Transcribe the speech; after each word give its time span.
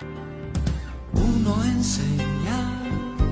Uno 0.00 1.64
enseña 1.64 2.60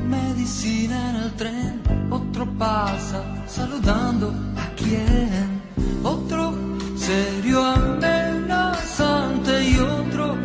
medicina 0.08 1.10
en 1.10 1.16
el 1.16 1.32
tren, 1.34 1.82
otro 2.10 2.44
pasa 2.58 3.22
saludando 3.46 4.34
a 4.56 4.66
quien, 4.74 5.62
otro 6.02 6.54
serio 6.96 7.64
amenazante 7.64 9.52
y 9.70 9.78
otro 9.78 10.36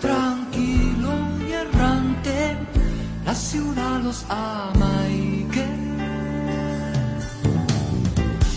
tranquilo 0.00 1.10
y 1.48 1.52
errante. 1.52 2.56
La 3.26 3.34
ciudad 3.34 4.00
los 4.00 4.24
ama 4.28 5.08
y 5.08 5.44
que 5.50 5.66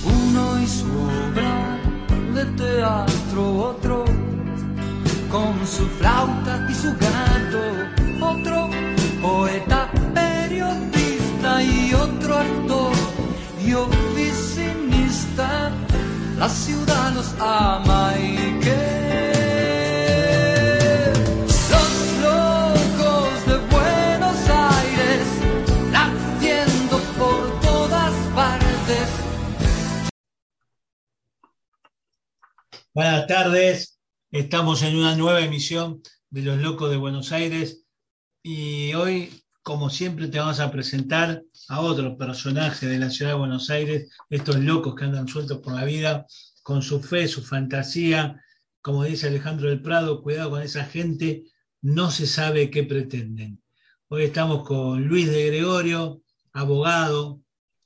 uno 0.06 0.60
y 0.62 0.68
su 0.68 0.86
obra 0.86 1.80
de 2.36 2.46
teatro, 2.64 3.42
otro 3.70 3.87
su 5.68 5.86
flauta 6.00 6.66
y 6.70 6.74
su 6.74 6.96
gato, 6.96 7.62
otro 8.22 8.70
poeta, 9.22 9.92
periodista 10.14 11.62
y 11.62 11.94
otro 11.94 12.38
actor 12.38 12.94
y 13.64 13.74
oficinista. 13.74 15.72
La 16.38 16.48
ciudad 16.48 17.12
los 17.14 17.36
ama 17.40 18.14
y 18.18 18.60
que 18.62 19.08
los 21.74 21.92
locos 22.22 23.46
de 23.48 23.58
Buenos 23.76 24.50
Aires 24.50 25.28
latiendo 25.92 26.98
por 27.18 27.60
todas 27.60 28.14
partes. 28.34 29.08
Buenas 32.94 33.28
tardes, 33.28 33.97
estamos 34.32 34.84
en 34.84 34.98
una 34.98 35.16
nueva 35.16 35.42
emisión 35.42 36.02
de 36.30 36.42
Los 36.42 36.58
Locos 36.58 36.90
de 36.90 36.98
Buenos 36.98 37.32
Aires 37.32 37.86
y 38.44 38.94
hoy, 38.94 39.44
como 39.64 39.90
siempre, 39.90 40.28
te 40.28 40.40
vamos 40.40 40.60
a 40.60 40.72
presentar 40.72 41.44
a 41.70 41.80
otro 41.80 42.18
personaje 42.18 42.88
de 42.88 43.00
la 43.00 43.10
ciudad 43.10 43.32
de 43.32 43.38
Buenos 43.38 43.70
Aires, 43.70 44.10
estos 44.30 44.58
locos 44.58 44.96
que 44.96 45.06
andan 45.06 45.28
sueltos 45.28 45.60
por 45.60 45.74
la 45.74 45.86
vida, 45.86 46.26
con 46.62 46.82
su 46.82 47.02
fe, 47.02 47.28
su 47.28 47.42
fantasía, 47.42 48.42
como 48.82 49.04
dice 49.04 49.28
Alejandro 49.28 49.70
del 49.70 49.82
Prado, 49.82 50.22
cuidado 50.22 50.52
con 50.52 50.62
esa 50.62 50.84
gente, 50.84 51.44
no 51.82 52.12
se 52.12 52.28
sabe 52.28 52.70
qué 52.70 52.84
pretenden. 52.84 53.62
Hoy 54.10 54.24
estamos 54.24 54.66
con 54.66 55.08
Luis 55.08 55.30
de 55.30 55.48
Gregorio, 55.48 56.22
abogado, 56.52 57.42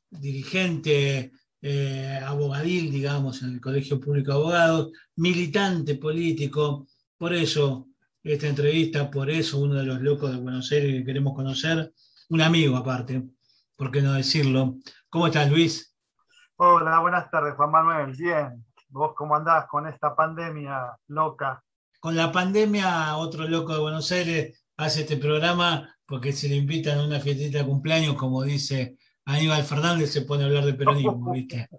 dirigente 0.09 1.31
eh, 1.61 2.19
abogadil, 2.25 2.91
digamos, 2.91 3.41
en 3.43 3.53
el 3.53 3.61
Colegio 3.61 3.99
Público 3.99 4.31
de 4.31 4.37
Abogados, 4.37 4.91
militante 5.15 5.95
político. 5.95 6.87
Por 7.17 7.33
eso 7.33 7.87
esta 8.23 8.47
entrevista, 8.47 9.09
por 9.09 9.29
eso 9.29 9.59
uno 9.59 9.75
de 9.75 9.83
los 9.83 10.01
locos 10.01 10.31
de 10.31 10.37
Buenos 10.37 10.71
Aires 10.71 10.91
que 10.91 11.05
queremos 11.05 11.35
conocer, 11.35 11.93
un 12.29 12.41
amigo 12.41 12.77
aparte, 12.77 13.23
¿por 13.75 13.91
qué 13.91 14.01
no 14.01 14.13
decirlo? 14.13 14.75
¿Cómo 15.09 15.27
estás, 15.27 15.49
Luis? 15.49 15.95
Hola, 16.55 16.99
buenas 16.99 17.29
tardes, 17.31 17.55
Juan 17.55 17.71
Manuel. 17.71 18.15
Bien. 18.15 18.65
¿Vos 18.89 19.13
cómo 19.15 19.35
andás 19.35 19.67
con 19.67 19.87
esta 19.87 20.15
pandemia 20.15 20.97
loca? 21.07 21.63
Con 21.99 22.15
la 22.15 22.31
pandemia, 22.31 23.15
otro 23.17 23.47
loco 23.47 23.73
de 23.73 23.79
Buenos 23.79 24.11
Aires 24.11 24.63
hace 24.77 25.01
este 25.01 25.17
programa 25.17 25.95
porque 26.05 26.33
se 26.33 26.49
le 26.49 26.55
invitan 26.55 26.99
a 26.99 27.05
una 27.05 27.19
fiestita 27.19 27.59
de 27.59 27.65
cumpleaños, 27.65 28.15
como 28.15 28.43
dice 28.43 28.97
Aníbal 29.25 29.63
Fernández 29.63 30.11
se 30.11 30.21
pone 30.23 30.43
a 30.43 30.47
hablar 30.47 30.65
de 30.65 30.73
peronismo, 30.73 31.31
¿viste? 31.33 31.69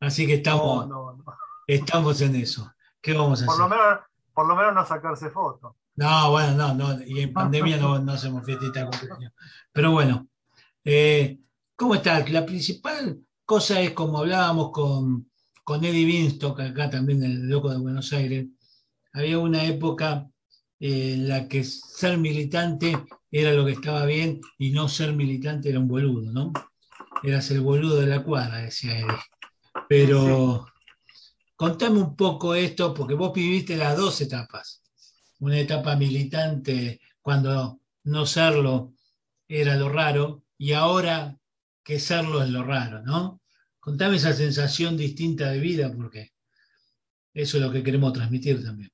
Así 0.00 0.26
que 0.26 0.34
estamos, 0.34 0.88
No, 0.88 1.12
no, 1.12 1.16
no. 1.24 1.24
estamos 1.66 2.20
en 2.20 2.36
eso. 2.36 2.70
¿Qué 3.00 3.12
vamos 3.14 3.42
a 3.42 3.46
Por 3.46 3.54
hacer? 3.54 3.62
lo 3.64 3.68
menos, 3.68 3.98
por 4.34 4.46
lo 4.48 4.56
menos 4.56 4.74
no 4.74 4.86
sacarse 4.86 5.30
fotos. 5.30 5.74
No, 5.96 6.30
bueno, 6.30 6.54
no, 6.54 6.74
no, 6.74 7.04
y 7.04 7.20
en 7.20 7.32
pandemia 7.32 7.76
no, 7.76 7.98
no 7.98 8.12
hacemos 8.12 8.44
fiestita 8.44 8.80
de 8.80 8.86
cumpleaños. 8.90 9.32
Pero 9.72 9.92
bueno, 9.92 10.28
eh, 10.84 11.38
¿cómo 11.76 11.94
está? 11.96 12.26
La 12.28 12.46
principal 12.46 13.18
cosa 13.44 13.80
es 13.80 13.90
como 13.92 14.18
hablábamos 14.18 14.70
con, 14.70 15.30
con 15.64 15.84
Eddie 15.84 16.06
Binstock, 16.06 16.60
acá 16.60 16.88
también 16.88 17.22
el 17.22 17.48
loco 17.48 17.68
de 17.70 17.78
Buenos 17.78 18.12
Aires, 18.12 18.46
había 19.12 19.38
una 19.38 19.64
época 19.64 20.26
eh, 20.78 21.14
en 21.14 21.28
la 21.28 21.48
que 21.48 21.64
ser 21.64 22.16
militante 22.16 22.96
era 23.30 23.52
lo 23.52 23.66
que 23.66 23.72
estaba 23.72 24.06
bien 24.06 24.40
y 24.58 24.70
no 24.70 24.88
ser 24.88 25.12
militante 25.12 25.68
era 25.68 25.80
un 25.80 25.88
boludo, 25.88 26.32
¿no? 26.32 26.52
Eras 27.22 27.50
el 27.50 27.60
boludo 27.60 28.00
de 28.00 28.06
la 28.06 28.22
cuadra, 28.22 28.58
decía 28.58 28.98
Eddie. 28.98 29.18
Pero 29.88 30.66
contame 31.56 31.98
un 31.98 32.16
poco 32.16 32.54
esto, 32.54 32.94
porque 32.94 33.14
vos 33.14 33.32
viviste 33.32 33.76
las 33.76 33.96
dos 33.96 34.20
etapas. 34.20 34.82
Una 35.40 35.58
etapa 35.58 35.96
militante 35.96 37.00
cuando 37.20 37.80
no 38.04 38.26
serlo 38.26 38.94
era 39.46 39.76
lo 39.76 39.88
raro 39.88 40.44
y 40.56 40.72
ahora 40.72 41.36
que 41.82 41.98
serlo 41.98 42.42
es 42.42 42.50
lo 42.50 42.62
raro, 42.62 43.02
¿no? 43.02 43.40
Contame 43.78 44.16
esa 44.16 44.32
sensación 44.32 44.96
distinta 44.96 45.50
de 45.50 45.58
vida, 45.58 45.92
porque 45.94 46.32
eso 47.32 47.56
es 47.56 47.62
lo 47.62 47.72
que 47.72 47.82
queremos 47.82 48.12
transmitir 48.12 48.62
también. 48.62 48.92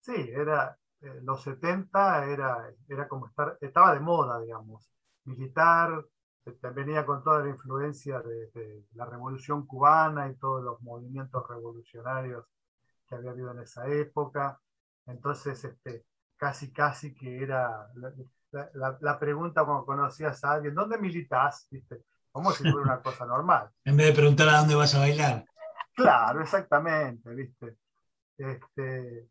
Sí, 0.00 0.14
era 0.32 0.78
eh, 1.00 1.20
los 1.22 1.42
70 1.42 2.26
era, 2.26 2.70
era 2.88 3.08
como 3.08 3.26
estar, 3.26 3.58
estaba 3.60 3.94
de 3.94 4.00
moda, 4.00 4.40
digamos. 4.40 4.88
Militar, 5.24 6.04
venía 6.74 7.04
con 7.06 7.22
toda 7.22 7.40
la 7.40 7.50
influencia 7.50 8.20
de, 8.20 8.48
de 8.52 8.84
la 8.94 9.06
revolución 9.06 9.66
cubana 9.66 10.28
y 10.30 10.36
todos 10.36 10.62
los 10.62 10.80
movimientos 10.82 11.46
revolucionarios 11.48 12.46
que 13.08 13.14
había 13.16 13.30
habido 13.32 13.52
en 13.52 13.60
esa 13.60 13.86
época. 13.88 14.60
Entonces, 15.06 15.62
este, 15.64 16.04
casi, 16.36 16.72
casi 16.72 17.14
que 17.14 17.42
era 17.42 17.88
la, 17.94 18.12
la- 18.52 18.70
la- 18.74 18.98
la 19.00 19.18
pregunta 19.18 19.64
cuando 19.64 19.84
conocías 19.84 20.42
a 20.44 20.52
alguien, 20.52 20.74
¿dónde 20.74 20.98
militas? 20.98 21.68
¿Viste? 21.70 22.02
Como 22.32 22.50
si 22.52 22.62
fuera 22.64 22.82
una 22.82 23.00
cosa 23.02 23.26
normal. 23.26 23.70
En 23.84 23.96
vez 23.96 24.06
de 24.08 24.12
preguntar 24.14 24.48
a 24.48 24.58
dónde 24.58 24.74
vas 24.74 24.94
a 24.94 24.98
bailar. 25.00 25.44
Claro, 25.94 26.42
exactamente, 26.42 27.30
¿viste? 27.34 27.76
Este, 28.36 29.28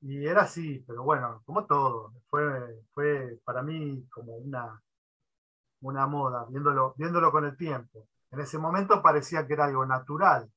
y 0.00 0.26
era 0.26 0.42
así, 0.42 0.84
pero 0.86 1.02
bueno, 1.02 1.42
como 1.44 1.66
todo, 1.66 2.12
fue, 2.28 2.82
fue 2.94 3.38
para 3.44 3.62
mí 3.62 4.06
como 4.10 4.36
una, 4.36 4.82
una 5.82 6.06
moda, 6.06 6.46
viéndolo, 6.48 6.94
viéndolo 6.96 7.30
con 7.32 7.44
el 7.46 7.56
tiempo. 7.56 8.08
En 8.30 8.40
ese 8.40 8.58
momento 8.58 9.02
parecía 9.02 9.46
que 9.46 9.54
era 9.54 9.66
algo 9.66 9.86
natural, 9.86 10.50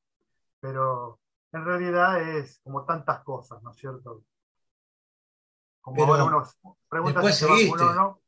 pero 0.62 1.20
en 1.54 1.66
realidad 1.66 2.22
es 2.22 2.60
como 2.64 2.86
tantas 2.86 3.24
cosas, 3.24 3.62
¿no 3.64 3.72
es 3.72 3.78
cierto? 3.78 4.24
Como 5.82 6.04
Pero 6.04 6.06
ahora 6.06 6.24
uno 6.26 6.44
pregunta 6.90 7.22
si 7.24 7.34
se 7.34 7.46
vacunó 7.46 7.90
o 7.90 7.94
seguiste. 7.94 7.94
no. 7.94 8.22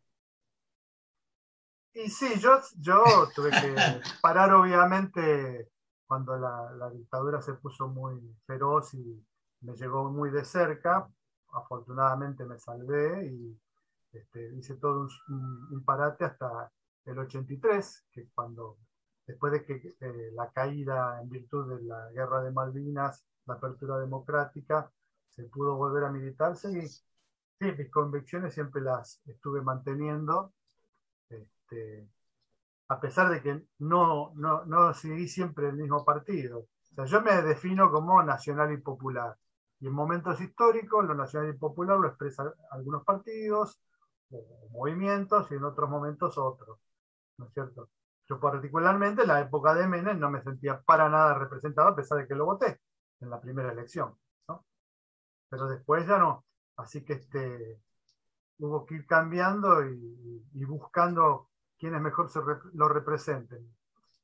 Y 1.93 2.09
sí, 2.09 2.39
yo, 2.39 2.59
yo 2.79 3.31
tuve 3.35 3.57
que 3.57 4.01
parar 4.21 4.53
obviamente 4.53 5.69
cuando 6.07 6.37
la, 6.37 6.71
la 6.77 6.89
dictadura 6.89 7.41
se 7.41 7.53
puso 7.55 7.87
muy 7.89 8.19
feroz 8.47 8.93
y 8.93 9.25
me 9.61 9.75
llegó 9.75 10.09
muy 10.09 10.29
de 10.31 10.45
cerca. 10.45 11.09
Afortunadamente 11.53 12.45
me 12.45 12.57
salvé 12.59 13.25
y 13.27 13.59
este, 14.13 14.53
hice 14.55 14.75
todo 14.77 15.01
un, 15.01 15.09
un- 15.29 15.67
un 15.75 15.83
parate 15.85 16.25
hasta 16.25 16.71
el 17.05 17.19
83, 17.19 18.07
que 18.11 18.27
cuando, 18.33 18.77
después 19.25 19.53
de 19.53 19.63
que 19.63 19.95
eh, 19.99 20.31
la 20.33 20.51
caída 20.51 21.21
en 21.21 21.29
virtud 21.29 21.75
de 21.75 21.83
la 21.83 22.09
guerra 22.11 22.41
de 22.43 22.51
Malvinas, 22.51 23.25
la 23.45 23.55
apertura 23.55 23.97
democrática, 23.99 24.91
se 25.29 25.43
pudo 25.43 25.75
volver 25.75 26.03
a 26.03 26.11
militar, 26.11 26.55
seguí. 26.55 26.87
Sí, 26.87 27.71
mis 27.77 27.91
convicciones 27.91 28.53
siempre 28.53 28.81
las 28.81 29.21
estuve 29.27 29.61
manteniendo, 29.61 30.53
este, 31.29 32.09
a 32.87 32.99
pesar 32.99 33.29
de 33.29 33.41
que 33.41 33.63
no, 33.79 34.33
no, 34.35 34.65
no 34.65 34.93
seguí 34.93 35.27
siempre 35.27 35.69
el 35.69 35.75
mismo 35.75 36.03
partido. 36.03 36.59
O 36.59 36.95
sea, 36.95 37.05
yo 37.05 37.21
me 37.21 37.41
defino 37.41 37.91
como 37.91 38.21
nacional 38.23 38.73
y 38.73 38.77
popular. 38.77 39.37
Y 39.79 39.87
en 39.87 39.93
momentos 39.93 40.41
históricos, 40.41 41.05
lo 41.05 41.15
nacional 41.15 41.53
y 41.53 41.57
popular 41.57 41.99
lo 41.99 42.07
expresan 42.07 42.51
algunos 42.71 43.03
partidos 43.03 43.79
o 44.31 44.69
movimientos 44.71 45.51
y 45.51 45.55
en 45.55 45.63
otros 45.63 45.89
momentos 45.89 46.37
otros. 46.37 46.79
¿No 47.41 47.47
es 47.47 47.53
cierto? 47.53 47.89
Yo 48.29 48.39
particularmente 48.39 49.23
en 49.23 49.27
la 49.27 49.41
época 49.41 49.73
de 49.73 49.87
Menem 49.87 50.19
no 50.19 50.29
me 50.29 50.43
sentía 50.43 50.79
para 50.81 51.09
nada 51.09 51.33
representado 51.33 51.89
a 51.89 51.95
pesar 51.95 52.19
de 52.19 52.27
que 52.27 52.35
lo 52.35 52.45
voté 52.45 52.79
en 53.19 53.29
la 53.29 53.41
primera 53.41 53.71
elección. 53.71 54.15
¿no? 54.47 54.63
Pero 55.49 55.67
después 55.67 56.07
ya 56.07 56.19
no. 56.19 56.45
Así 56.77 57.03
que 57.03 57.13
este, 57.13 57.81
hubo 58.59 58.85
que 58.85 58.95
ir 58.95 59.07
cambiando 59.07 59.83
y, 59.85 60.45
y 60.53 60.65
buscando 60.65 61.49
quienes 61.79 61.99
mejor 61.99 62.29
se 62.29 62.39
lo 62.73 62.87
representen. 62.87 63.67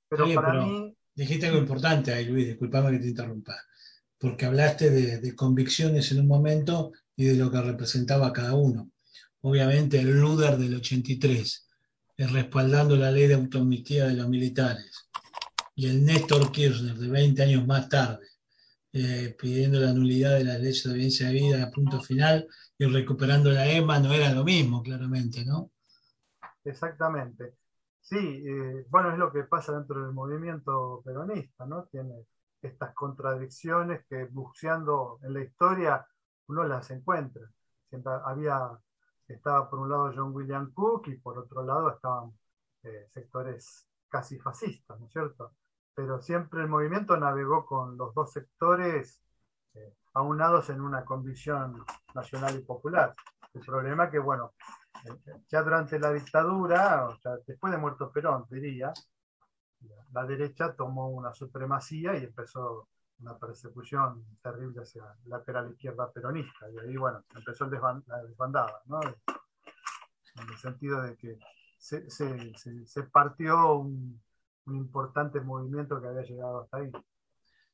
Pero 0.07 0.25
para 0.35 0.51
pero 0.51 0.65
mí, 0.65 0.95
Dijiste 1.15 1.47
algo 1.47 1.57
importante 1.57 2.13
ahí, 2.13 2.25
Luis, 2.25 2.45
disculpame 2.45 2.91
que 2.91 2.99
te 2.99 3.07
interrumpa, 3.07 3.55
porque 4.19 4.45
hablaste 4.45 4.91
de, 4.91 5.17
de 5.19 5.35
convicciones 5.35 6.11
en 6.11 6.19
un 6.19 6.27
momento 6.27 6.91
y 7.15 7.25
de 7.25 7.35
lo 7.35 7.49
que 7.49 7.59
representaba 7.59 8.31
cada 8.31 8.53
uno. 8.53 8.91
Obviamente 9.41 9.99
el 9.99 10.19
Luder 10.19 10.57
del 10.57 10.75
83, 10.75 11.66
el 11.66 11.66
respaldando 12.25 12.95
la 12.95 13.11
ley 13.11 13.27
de 13.27 13.35
autonomía 13.35 14.07
de 14.07 14.13
los 14.13 14.27
militares, 14.27 15.09
y 15.75 15.87
el 15.87 16.03
Néstor 16.03 16.51
Kirchner 16.51 16.95
de 16.95 17.07
20 17.07 17.43
años 17.43 17.67
más 17.67 17.87
tarde, 17.87 18.25
eh, 18.93 19.35
pidiendo 19.37 19.79
la 19.79 19.93
nulidad 19.93 20.37
de 20.37 20.43
la 20.43 20.57
ley 20.57 20.73
de 20.73 20.89
audiencia 20.89 21.27
de 21.27 21.33
vida 21.33 21.63
a 21.63 21.69
punto 21.69 22.01
final 22.01 22.47
y 22.77 22.85
recuperando 22.85 23.51
la 23.51 23.69
EMA, 23.69 23.99
no 23.99 24.11
era 24.11 24.33
lo 24.33 24.43
mismo, 24.43 24.81
claramente, 24.81 25.45
¿no? 25.45 25.71
Exactamente. 26.63 27.55
Sí, 28.01 28.43
eh, 28.45 28.85
bueno, 28.89 29.11
es 29.11 29.17
lo 29.17 29.31
que 29.31 29.43
pasa 29.43 29.73
dentro 29.73 30.01
del 30.01 30.13
movimiento 30.13 31.01
peronista, 31.03 31.65
¿no? 31.65 31.85
Tiene 31.91 32.25
estas 32.61 32.93
contradicciones 32.93 34.05
que 34.09 34.25
buceando 34.25 35.19
en 35.23 35.33
la 35.33 35.43
historia 35.43 36.07
uno 36.47 36.63
las 36.63 36.89
encuentra. 36.91 37.43
Siempre 37.89 38.13
había, 38.25 38.71
estaba 39.27 39.69
por 39.69 39.79
un 39.79 39.89
lado 39.89 40.11
John 40.15 40.33
William 40.33 40.71
Cook 40.73 41.07
y 41.07 41.17
por 41.17 41.37
otro 41.37 41.63
lado 41.63 41.91
estaban 41.91 42.31
eh, 42.83 43.07
sectores 43.13 43.87
casi 44.09 44.39
fascistas, 44.39 44.99
¿no 44.99 45.07
es 45.07 45.11
cierto? 45.11 45.53
Pero 45.93 46.21
siempre 46.21 46.61
el 46.61 46.69
movimiento 46.69 47.17
navegó 47.17 47.65
con 47.65 47.97
los 47.97 48.13
dos 48.13 48.31
sectores 48.31 49.21
eh, 49.73 49.95
aunados 50.13 50.69
en 50.69 50.81
una 50.81 51.03
convicción 51.03 51.83
nacional 52.13 52.55
y 52.55 52.63
popular. 52.63 53.15
El 53.53 53.61
problema 53.61 54.05
es 54.05 54.11
que, 54.11 54.19
bueno, 54.19 54.53
eh, 55.05 55.41
ya 55.49 55.61
durante 55.63 55.99
la 55.99 56.13
dictadura, 56.13 57.05
o 57.07 57.17
sea, 57.17 57.37
después 57.45 57.71
de 57.71 57.79
muerto 57.79 58.11
Perón, 58.11 58.45
diría, 58.49 58.93
la 60.11 60.25
derecha 60.25 60.73
tomó 60.73 61.09
una 61.09 61.33
supremacía 61.33 62.15
y 62.17 62.23
empezó 62.25 62.87
una 63.19 63.37
persecución 63.37 64.23
terrible 64.41 64.81
hacia 64.81 65.03
la 65.25 65.37
lateral 65.37 65.71
izquierda 65.71 66.11
peronista. 66.11 66.69
Y 66.71 66.77
ahí, 66.79 66.97
bueno, 66.97 67.23
empezó 67.35 67.65
el 67.65 67.71
la 67.71 68.23
desbandada, 68.23 68.81
¿no? 68.85 68.99
En 69.01 70.49
el 70.49 70.57
sentido 70.57 71.01
de 71.01 71.15
que 71.17 71.39
se, 71.77 72.09
se, 72.09 72.53
se, 72.85 73.03
partió 73.03 73.77
un, 73.77 74.21
un, 74.65 74.75
importante 74.75 75.39
movimiento 75.39 75.99
que 75.99 76.07
había 76.07 76.23
llegado 76.23 76.61
hasta 76.61 76.77
ahí. 76.77 76.91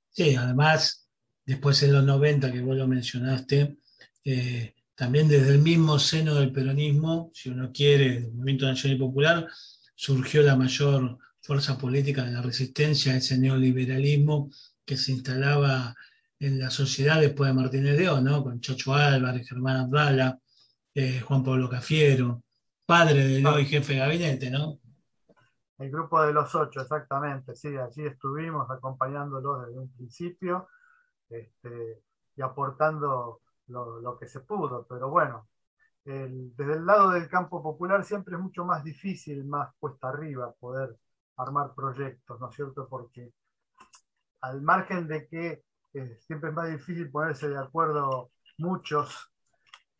Sí, 0.09 0.35
además, 0.35 1.09
después 1.45 1.81
en 1.83 1.93
los 1.93 2.03
90, 2.03 2.51
que 2.51 2.61
vos 2.61 2.75
lo 2.75 2.87
mencionaste, 2.87 3.77
eh, 4.23 4.75
también 4.95 5.27
desde 5.27 5.49
el 5.49 5.59
mismo 5.59 5.99
seno 5.99 6.35
del 6.35 6.51
peronismo, 6.51 7.31
si 7.33 7.49
uno 7.49 7.71
quiere, 7.73 8.17
el 8.17 8.31
movimiento 8.31 8.65
nacional 8.65 8.97
y 8.97 8.99
popular, 8.99 9.47
surgió 9.95 10.41
la 10.43 10.55
mayor 10.55 11.17
fuerza 11.41 11.77
política 11.77 12.23
de 12.23 12.31
la 12.31 12.41
resistencia 12.41 13.13
a 13.13 13.17
ese 13.17 13.37
neoliberalismo 13.37 14.49
que 14.85 14.97
se 14.97 15.12
instalaba 15.12 15.95
en 16.39 16.59
la 16.59 16.69
sociedad 16.69 17.21
después 17.21 17.50
de 17.50 17.62
Martínez 17.62 17.97
de 17.97 18.09
O, 18.09 18.21
¿no? 18.21 18.44
Con 18.44 18.59
Chocho 18.59 18.94
Álvarez, 18.94 19.47
Germán 19.47 19.77
Abdala, 19.77 20.38
eh, 20.94 21.21
Juan 21.21 21.44
Pablo 21.44 21.69
Cafiero, 21.69 22.44
padre 22.85 23.25
del 23.25 23.45
hoy 23.45 23.65
jefe 23.65 23.94
de 23.94 24.00
gabinete, 24.00 24.51
¿no? 24.51 24.80
El 25.77 25.89
grupo 25.89 26.21
de 26.21 26.33
los 26.33 26.53
ocho, 26.53 26.81
exactamente, 26.81 27.56
sí, 27.56 27.75
allí 27.75 28.06
estuvimos 28.06 28.69
acompañándolos 28.69 29.65
desde 29.65 29.80
un 29.80 29.91
principio 29.91 30.68
este, 31.29 32.01
y 32.36 32.41
aportando 32.41 33.41
lo, 33.68 34.18
que 34.19 34.27
se 34.27 34.41
pudo, 34.41 34.86
pero 34.88 35.09
bueno, 35.09 35.47
desde 36.06 36.74
el 36.74 36.86
lado 36.86 37.12
del 37.12 37.27
campo 37.27 37.63
popular 37.63 38.03
siempre 38.03 38.36
es 38.36 38.41
mucho 38.41 38.65
más 38.65 38.83
difícil, 38.83 39.45
más 39.45 39.74
cuesta 39.79 40.09
arriba 40.09 40.53
poder 40.53 40.97
armar 41.38 41.74
proyectos, 41.74 42.39
¿no 42.39 42.50
es 42.50 42.56
cierto? 42.56 42.88
Porque 42.88 43.33
al 44.43 44.61
margen 44.61 45.07
de 45.07 45.27
que 45.27 45.63
eh, 45.93 46.17
siempre 46.19 46.49
es 46.49 46.55
más 46.55 46.69
difícil 46.69 47.09
ponerse 47.09 47.47
de 47.47 47.57
acuerdo 47.57 48.31
muchos, 48.57 49.31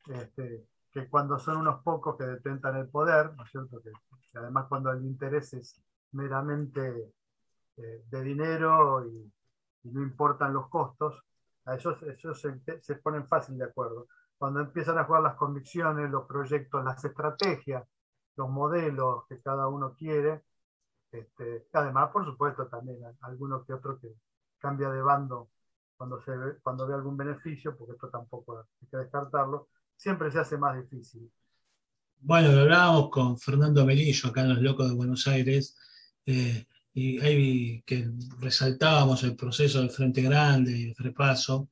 este, 0.08 0.68
que 0.92 1.08
cuando 1.08 1.40
son 1.40 1.58
unos 1.58 1.82
pocos 1.82 2.18
que 2.18 2.26
detentan 2.26 2.76
el 2.76 2.90
poder, 2.90 3.34
¿no 3.36 3.46
es 3.46 3.52
cierto? 3.52 3.82
Que, 3.82 3.92
además 4.38 4.66
cuando 4.68 4.92
el 4.92 5.06
interés 5.06 5.54
es 5.54 5.82
meramente 6.12 7.14
eh, 7.78 8.04
de 8.10 8.22
dinero 8.22 9.06
y, 9.08 9.32
no 9.86 10.02
importan 10.02 10.54
los 10.54 10.70
costos, 10.70 11.22
a 11.66 11.76
ellos, 11.76 12.00
se, 12.40 12.82
se, 12.82 12.96
ponen 12.96 13.28
fácil 13.28 13.58
de 13.58 13.66
acuerdo. 13.66 14.08
Cuando 14.38 14.62
empiezan 14.62 14.98
a 14.98 15.04
jugar 15.04 15.24
las 15.24 15.36
convicciones, 15.36 16.10
los 16.10 16.26
proyectos, 16.26 16.84
las 16.86 17.04
estrategias, 17.04 17.86
los 18.38 18.50
modelos 18.50 19.26
que 19.28 19.42
cada 19.42 19.68
uno 19.68 19.94
quiere, 19.94 20.44
este, 21.12 21.68
además, 21.74 22.12
por 22.12 22.26
supuesto, 22.26 22.68
también 22.68 22.98
algunos 23.22 23.66
que 23.66 23.74
otros 23.74 24.00
que 24.00 24.16
cambia 24.64 24.90
de 24.90 25.02
bando 25.02 25.50
cuando, 25.98 26.22
se 26.24 26.32
ve, 26.32 26.54
cuando 26.64 26.88
ve 26.88 26.94
algún 26.94 27.18
beneficio, 27.18 27.78
porque 27.78 27.94
esto 27.94 28.10
tampoco 28.10 28.60
hay 28.60 28.88
que 28.90 28.98
descartarlo, 28.98 29.68
siempre 29.98 30.32
se 30.32 30.40
hace 30.40 30.58
más 30.58 30.82
difícil. 30.82 31.30
Bueno, 32.22 32.54
lo 32.54 32.62
hablábamos 32.62 33.10
con 33.10 33.38
Fernando 33.38 33.86
Melillo 33.86 34.30
acá 34.30 34.42
en 34.42 34.50
Los 34.50 34.62
Locos 34.62 34.88
de 34.88 34.96
Buenos 34.96 35.28
Aires, 35.28 35.76
eh, 36.26 36.66
y 36.94 37.20
ahí 37.20 37.84
que 37.86 38.10
resaltábamos 38.40 39.24
el 39.24 39.36
proceso 39.36 39.80
del 39.80 39.92
Frente 39.92 40.22
Grande 40.22 40.72
y 40.72 40.84
el 40.90 40.96
Frepaso 40.96 41.70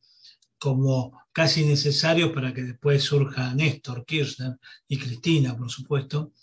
como 0.60 1.18
casi 1.32 1.66
necesarios 1.66 2.32
para 2.34 2.54
que 2.54 2.64
después 2.64 3.04
surja 3.04 3.54
Néstor 3.56 4.06
Kirchner 4.06 4.60
y 4.88 4.98
Cristina, 4.98 5.56
por 5.56 5.70
supuesto. 5.70 6.34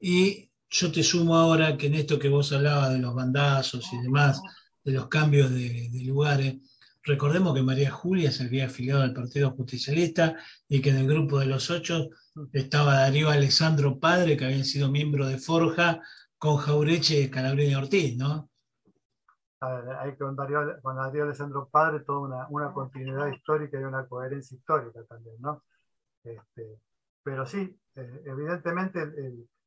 Y 0.00 0.50
yo 0.70 0.90
te 0.90 1.02
sumo 1.02 1.36
ahora 1.36 1.76
que 1.76 1.88
en 1.88 1.94
esto 1.94 2.18
que 2.18 2.28
vos 2.28 2.52
hablabas 2.52 2.92
de 2.92 2.98
los 2.98 3.14
bandazos 3.14 3.92
y 3.92 4.00
demás, 4.00 4.40
de 4.84 4.92
los 4.92 5.08
cambios 5.08 5.50
de, 5.50 5.90
lugares. 6.04 6.56
Recordemos 7.02 7.54
que 7.54 7.62
María 7.62 7.90
Julia 7.90 8.30
se 8.30 8.44
había 8.44 8.66
afiliado 8.66 9.02
al 9.02 9.14
Partido 9.14 9.50
Justicialista 9.52 10.36
y 10.68 10.82
que 10.82 10.90
en 10.90 10.96
el 10.96 11.08
grupo 11.08 11.38
de 11.38 11.46
los 11.46 11.70
ocho 11.70 12.10
estaba 12.52 12.94
Darío 12.94 13.30
Alessandro 13.30 13.98
Padre, 13.98 14.36
que 14.36 14.44
había 14.44 14.64
sido 14.64 14.90
miembro 14.90 15.26
de 15.26 15.38
Forja, 15.38 16.00
con 16.38 16.56
Jaureche 16.56 17.30
Calabrini 17.30 17.74
Ortiz, 17.74 18.16
¿no? 18.16 18.50
Hay 19.60 20.16
con 20.16 20.34
Darío, 20.34 20.80
con 20.80 20.96
Darío 20.96 21.24
Alessandro 21.24 21.68
Padre 21.70 22.00
toda 22.00 22.46
una, 22.48 22.72
continuidad 22.72 23.28
histórica 23.28 23.78
y 23.78 23.84
una 23.84 24.06
coherencia 24.06 24.56
histórica 24.56 25.04
también, 25.04 25.36
¿no? 25.40 25.64
Este, 26.24 26.80
pero 27.22 27.44
sí, 27.44 27.78
eh, 27.94 28.22
evidentemente 28.24 29.00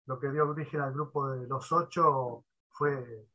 lo 0.06 0.19
que 0.19 0.31
dio 0.31 0.50
origen 0.50 0.81
al 0.81 0.94
grupo 0.94 1.30
de 1.30 1.48
los 1.48 1.71
ocho 1.71 2.45
fue 2.69 3.27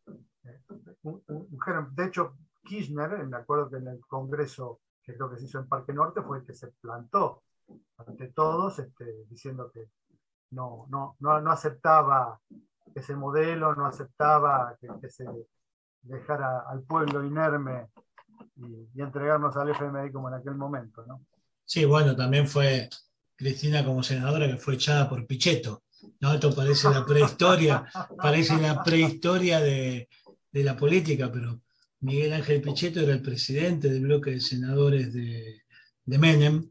de 1.02 2.04
hecho, 2.04 2.36
Kirchner, 2.64 3.26
me 3.26 3.36
acuerdo 3.36 3.70
que 3.70 3.76
en 3.76 3.88
el 3.88 4.00
Congreso, 4.00 4.80
que 5.02 5.14
creo 5.14 5.30
que 5.30 5.38
se 5.38 5.46
hizo 5.46 5.58
en 5.58 5.68
Parque 5.68 5.92
Norte, 5.92 6.22
fue 6.22 6.38
el 6.38 6.44
que 6.44 6.54
se 6.54 6.68
plantó 6.80 7.42
ante 7.98 8.28
todos, 8.28 8.78
este, 8.78 9.24
diciendo 9.28 9.70
que 9.72 9.88
no, 10.50 10.86
no, 10.88 11.16
no, 11.20 11.50
aceptaba 11.50 12.40
ese 12.94 13.14
modelo, 13.14 13.74
no 13.74 13.86
aceptaba 13.86 14.76
que, 14.80 15.10
se 15.10 15.26
dejara 16.02 16.60
al 16.60 16.82
pueblo 16.82 17.24
inerme 17.24 17.88
y, 18.56 19.00
entregarnos 19.00 19.56
al 19.56 19.70
FMI 19.70 20.10
como 20.10 20.28
en 20.28 20.34
aquel 20.34 20.54
momento. 20.54 21.04
¿no? 21.06 21.20
Sí, 21.64 21.84
bueno, 21.84 22.16
también 22.16 22.46
fue 22.48 22.88
Cristina 23.36 23.84
como 23.84 24.02
senadora 24.02 24.46
que 24.46 24.56
fue 24.56 24.74
echada 24.74 25.08
por 25.08 25.26
Pichetto. 25.26 25.82
¿no? 26.20 26.32
Esto 26.32 26.54
parece 26.54 26.88
la 26.90 27.04
prehistoria, 27.04 27.84
parece 28.16 28.56
la 28.56 28.82
prehistoria 28.82 29.60
de, 29.60 30.08
de 30.52 30.64
la 30.64 30.76
política, 30.76 31.30
pero 31.32 31.62
Miguel 32.00 32.32
Ángel 32.32 32.60
Pichetto 32.60 33.00
era 33.00 33.12
el 33.12 33.22
presidente 33.22 33.88
del 33.88 34.02
bloque 34.02 34.30
de 34.30 34.40
senadores 34.40 35.12
de, 35.12 35.62
Menem 36.06 36.70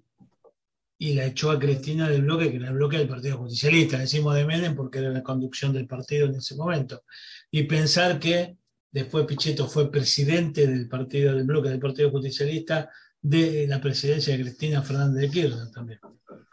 y 0.98 1.14
la 1.14 1.26
echó 1.26 1.52
a 1.52 1.60
Cristina 1.60 2.10
del 2.10 2.24
bloque, 2.24 2.50
que 2.50 2.58
era 2.58 2.70
el 2.70 2.74
bloque 2.74 2.98
del 2.98 3.08
Partido 3.08 3.38
Justicialista. 3.38 4.00
Decimos 4.00 4.34
de 4.36 4.46
Menem 4.46 4.76
porque 4.76 5.00
era 5.00 5.10
la 5.10 5.22
conducción 5.22 5.74
del 5.74 5.86
partido 5.86 6.26
en 6.28 6.36
ese 6.36 6.56
momento. 6.56 7.04
Y 7.52 7.64
pensar 7.64 8.20
que 8.20 8.58
después 8.92 9.26
Pichetto 9.26 9.68
fue 9.68 9.92
presidente 9.92 10.66
del 10.66 10.88
partido 10.88 11.36
del 11.36 11.44
bloque 11.44 11.70
del 11.70 11.80
Partido 11.80 12.10
Justicialista 12.10 12.90
de 13.22 13.68
la 13.68 13.80
presidencia 13.80 14.36
de 14.36 14.44
Cristina 14.44 14.82
Fernández 14.82 15.22
de 15.22 15.30
Kirchner 15.30 15.72
también. 15.72 16.00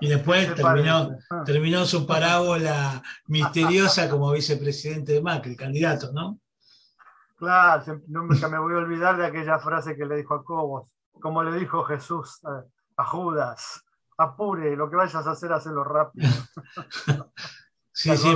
Y 0.01 0.09
después 0.09 0.55
terminó, 0.55 1.17
terminó 1.47 1.87
su 1.87 2.07
parábola 2.07 3.03
misteriosa 3.29 4.11
como 4.11 4.33
vicepresidente 4.33 5.13
de 5.13 5.23
Macri, 5.23 5.57
candidato, 5.57 6.13
¿no? 6.13 6.41
Claro, 7.45 8.01
nunca 8.09 8.49
me 8.49 8.59
voy 8.59 8.73
a 8.73 8.79
olvidar 8.79 9.19
de 9.19 9.27
aquella 9.27 9.59
frase 9.59 9.95
que 9.97 10.07
le 10.07 10.17
dijo 10.17 10.35
a 10.35 10.43
Cobos, 10.43 10.95
como 11.13 11.43
le 11.43 11.59
dijo 11.59 11.85
Jesús 11.85 12.41
a, 12.97 13.05
Judas, 13.05 13.83
apure, 14.17 14.75
lo 14.77 14.89
que 14.89 14.97
vayas 14.97 15.27
a 15.27 15.33
hacer, 15.33 15.53
hazlo 15.53 15.85
rápido. 15.85 16.27
sí, 17.93 18.17
sí, 18.17 18.29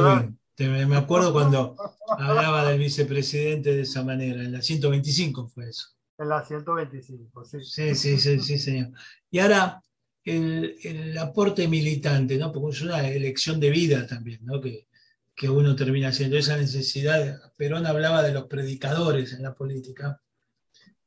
me, 0.69 0.97
acuerdo 0.97 1.33
cuando 1.33 1.75
hablaba 2.19 2.65
del 2.67 2.79
vicepresidente 2.79 3.75
de 3.75 3.83
esa 3.83 4.03
manera, 4.05 4.43
en 4.43 4.53
la 4.53 4.61
125 4.61 5.49
fue 5.49 5.71
eso. 5.71 5.89
En 6.19 6.29
la 6.29 6.45
125, 6.45 7.45
sí. 7.45 7.65
Sí, 7.65 7.95
sí, 7.95 8.19
sí, 8.19 8.41
sí 8.41 8.59
señor. 8.59 8.91
Y 9.31 9.39
ahora, 9.39 9.81
el, 10.25 10.77
el, 10.83 11.17
aporte 11.17 11.67
militante, 11.67 12.37
¿no? 12.37 12.53
Porque 12.53 12.77
es 12.77 12.83
una 12.83 13.09
elección 13.09 13.59
de 13.59 13.71
vida 13.71 14.07
también, 14.07 14.45
¿no? 14.45 14.61
Que, 14.61 14.88
que 15.39 15.49
uno 15.49 15.77
termina 15.77 16.09
haciendo, 16.09 16.37
esa 16.37 16.57
necesidad. 16.57 17.53
Perón 17.57 17.87
hablaba 17.87 18.25
de 18.25 18.33
los 18.33 18.47
predicadores 18.47 19.33
en 19.33 19.45
la 19.45 19.55
política 19.55 20.21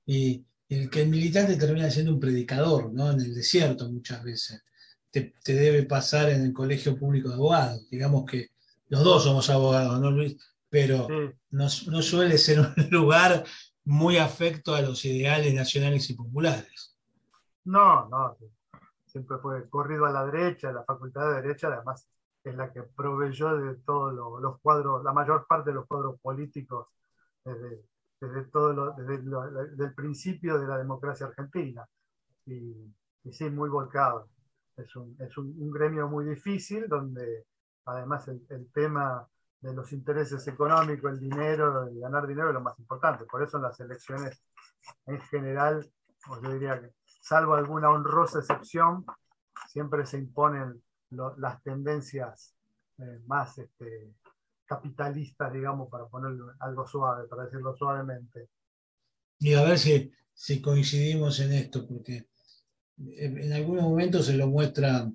y, 0.06 0.46
el 0.70 0.90
que 0.90 1.02
el 1.02 1.10
militante 1.10 1.58
termina 1.58 1.92
siendo 1.92 2.14
un 2.14 2.20
predicador, 2.22 2.94
¿no? 2.94 3.12
En 3.12 3.20
el 3.20 3.36
desierto 3.36 3.92
muchas 3.92 4.24
veces. 4.24 4.64
Te, 5.12 5.34
debe 5.44 5.84
pasar 5.84 6.30
en 6.30 6.44
el 6.46 6.54
colegio 6.54 6.98
público 6.98 7.28
de 7.28 7.36
abogados. 7.36 7.90
Digamos 7.90 8.24
que 8.24 8.52
los 8.88 9.04
dos 9.04 9.26
somos 9.26 9.50
abogados, 9.50 10.00
¿no, 10.00 10.10
Luis? 10.10 10.38
Pero 10.70 11.10
no, 11.50 11.70
suele 11.70 12.38
ser 12.38 12.62
un 12.62 12.74
lugar 12.90 13.44
muy 13.84 14.16
afecto 14.16 14.74
a 14.74 14.82
los 14.82 15.04
ideales 15.04 15.54
nacionales 15.54 16.10
y 16.10 16.14
populares. 16.14 16.96
No, 17.66 18.08
no, 18.08 18.38
siempre 19.08 19.40
fue 19.40 19.70
corrido 19.70 20.06
a 20.06 20.12
la 20.12 20.26
derecha, 20.26 20.72
la 20.72 20.86
facultad 20.86 21.28
de 21.32 21.42
derecha 21.42 21.68
además 21.68 22.08
es 22.44 22.56
la 22.56 22.72
que 22.72 22.84
proveyó 22.84 23.56
de 23.58 23.76
todos 23.86 24.14
los 24.42 24.60
cuadros, 24.62 25.04
la 25.04 25.14
mayor 25.14 25.46
parte 25.48 25.70
de 25.70 25.76
los 25.76 25.88
cuadros 25.88 26.20
políticos 26.20 26.88
desde, 27.44 27.84
desde 28.20 28.44
todo 28.46 28.94
desde 28.98 29.86
el 29.86 29.94
principio 29.94 30.60
de 30.60 30.68
la 30.68 30.78
democracia 30.78 31.28
argentina. 31.28 31.86
Y, 32.46 32.94
sí, 33.32 33.50
muy 33.50 33.70
volcado. 33.70 34.30
Es 34.76 34.96
un, 34.96 35.16
es 35.20 35.38
un, 35.38 35.72
gremio 35.72 36.08
muy 36.08 36.26
difícil 36.26 36.88
donde 36.88 37.46
además 37.86 38.28
el, 38.28 38.42
el, 38.50 38.72
tema 38.72 39.28
de 39.60 39.74
los 39.74 39.92
intereses 39.94 40.48
económicos, 40.48 41.12
el 41.12 41.20
dinero, 41.20 41.88
y 41.92 42.00
ganar 42.00 42.26
dinero 42.26 42.50
es 42.50 42.54
lo 42.56 42.62
más 42.62 42.80
importante. 42.80 43.26
Por 43.26 43.44
eso 43.44 43.58
en 43.58 43.64
las 43.64 43.80
elecciones 43.80 44.44
en 45.06 45.22
general, 45.22 45.88
pues 46.26 46.42
yo 46.42 46.54
diría 46.54 46.82
que 46.82 46.94
salvo 47.22 47.54
alguna 47.54 47.92
honrosa 47.92 48.40
excepción, 48.40 49.06
siempre 49.68 50.06
se 50.08 50.18
imponen 50.18 50.82
las 51.12 51.62
tendencias 51.64 52.56
eh, 52.98 53.20
más 53.26 53.58
este, 53.58 54.14
capitalistas, 54.66 55.52
digamos, 55.52 55.90
para 55.90 56.08
ponerlo 56.08 56.54
algo 56.60 56.88
suave, 56.88 57.28
para 57.28 57.46
decirlo 57.46 57.76
suavemente. 57.76 58.50
Y 59.40 59.54
a 59.54 59.64
ver 59.64 59.78
si, 59.78 60.62
coincidimos 60.62 61.40
en 61.40 61.54
esto, 61.54 61.86
porque 61.88 62.28
en 62.98 63.54
algunos 63.54 63.84
momentos 63.84 64.28
se 64.28 64.38
lo 64.38 64.48
muestra 64.48 65.12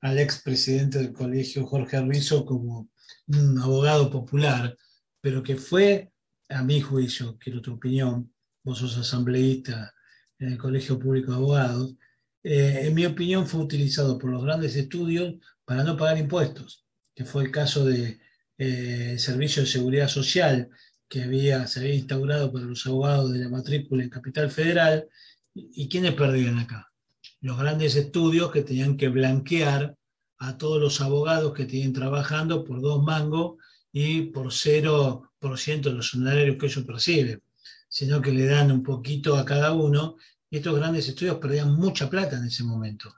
al 0.00 0.18
expresidente 0.18 0.98
del 0.98 1.12
colegio, 1.12 1.66
Jorge 1.66 2.00
Rizzo, 2.00 2.44
como 2.44 2.88
un 3.28 3.58
abogado 3.58 4.10
popular, 4.10 4.76
pero 5.20 5.42
que 5.42 5.56
fue, 5.56 6.12
a 6.48 6.62
mi 6.62 6.80
juicio, 6.80 7.38
quiero 7.38 7.62
tu 7.62 7.74
opinión, 7.74 8.32
vos 8.64 8.78
sos 8.78 8.98
asambleísta 8.98 9.94
en 10.38 10.52
el 10.52 10.58
Colegio 10.58 10.98
Público 10.98 11.30
de 11.30 11.36
Abogados, 11.36 11.96
eh, 12.42 12.82
en 12.84 12.94
mi 12.94 13.04
opinión 13.06 13.46
fue 13.46 13.60
utilizado 13.60 14.18
por 14.18 14.30
los 14.30 14.42
grandes 14.42 14.76
estudios 14.76 15.34
para 15.64 15.84
no 15.84 15.96
pagar 15.96 16.18
impuestos, 16.18 16.84
que 17.14 17.24
fue 17.24 17.44
el 17.44 17.50
caso 17.50 17.84
del 17.84 18.18
de, 18.58 19.12
eh, 19.14 19.18
Servicio 19.18 19.62
de 19.62 19.68
Seguridad 19.68 20.08
Social 20.08 20.70
que 21.10 21.24
había, 21.24 21.66
se 21.66 21.80
había 21.80 21.94
instaurado 21.94 22.52
para 22.52 22.64
los 22.64 22.86
abogados 22.86 23.32
de 23.32 23.40
la 23.40 23.48
matrícula 23.48 24.04
en 24.04 24.10
Capital 24.10 24.48
Federal. 24.50 25.08
¿Y, 25.52 25.88
quiénes 25.88 26.14
perdían 26.14 26.58
acá? 26.58 26.92
Los 27.40 27.58
grandes 27.58 27.96
estudios 27.96 28.52
que 28.52 28.62
tenían 28.62 28.96
que 28.96 29.08
blanquear 29.08 29.96
a 30.38 30.56
todos 30.56 30.80
los 30.80 31.00
abogados 31.00 31.52
que 31.52 31.66
tienen 31.66 31.92
trabajando 31.92 32.64
por 32.64 32.80
dos 32.80 33.02
mangos 33.02 33.56
y 33.92 34.22
por 34.22 34.52
0% 34.52 35.80
de 35.80 35.92
los 35.92 36.14
honorarios 36.14 36.56
que 36.56 36.66
ellos 36.66 36.84
perciben, 36.84 37.42
sino 37.88 38.22
que 38.22 38.30
le 38.30 38.46
dan 38.46 38.70
un 38.70 38.84
poquito 38.84 39.36
a 39.36 39.44
cada 39.44 39.72
uno 39.72 40.16
y 40.50 40.56
estos 40.56 40.76
grandes 40.76 41.08
estudios 41.08 41.38
perdían 41.38 41.74
mucha 41.74 42.10
plata 42.10 42.36
en 42.36 42.44
ese 42.44 42.64
momento. 42.64 43.14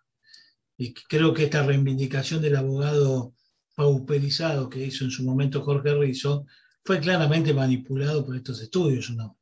Y 0.76 0.92
creo 0.92 1.32
que 1.32 1.44
esta 1.44 1.62
reivindicación 1.62 2.42
del 2.42 2.56
abogado 2.56 3.32
pauperizado 3.74 4.68
que 4.68 4.80
hizo 4.80 5.04
en 5.04 5.10
su 5.10 5.24
momento 5.24 5.62
Jorge 5.62 5.94
Rizzo 5.94 6.44
fue 6.84 7.00
claramente 7.00 7.54
manipulado 7.54 8.24
por 8.24 8.36
estos 8.36 8.60
estudios, 8.60 9.10
no? 9.10 9.38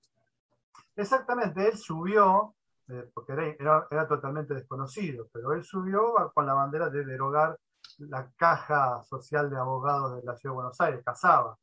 Exactamente, 0.95 1.67
él 1.67 1.77
subió, 1.77 2.55
eh, 2.89 3.11
porque 3.13 3.33
era, 3.33 3.89
era, 3.91 4.07
totalmente 4.07 4.55
desconocido, 4.55 5.29
pero 5.33 5.53
él 5.53 5.65
subió 5.65 6.31
con 6.33 6.47
la 6.47 6.55
bandera 6.55 6.91
de 6.91 7.05
derogar 7.05 7.59
la 7.99 8.31
caja 8.37 9.03
social 9.03 9.51
de 9.51 9.57
abogados 9.57 10.17
de 10.17 10.27
la 10.27 10.37
Ciudad 10.37 10.53
de 10.53 10.57
Buenos 10.57 10.81
Aires, 10.81 11.03
Casaba. 11.05 11.57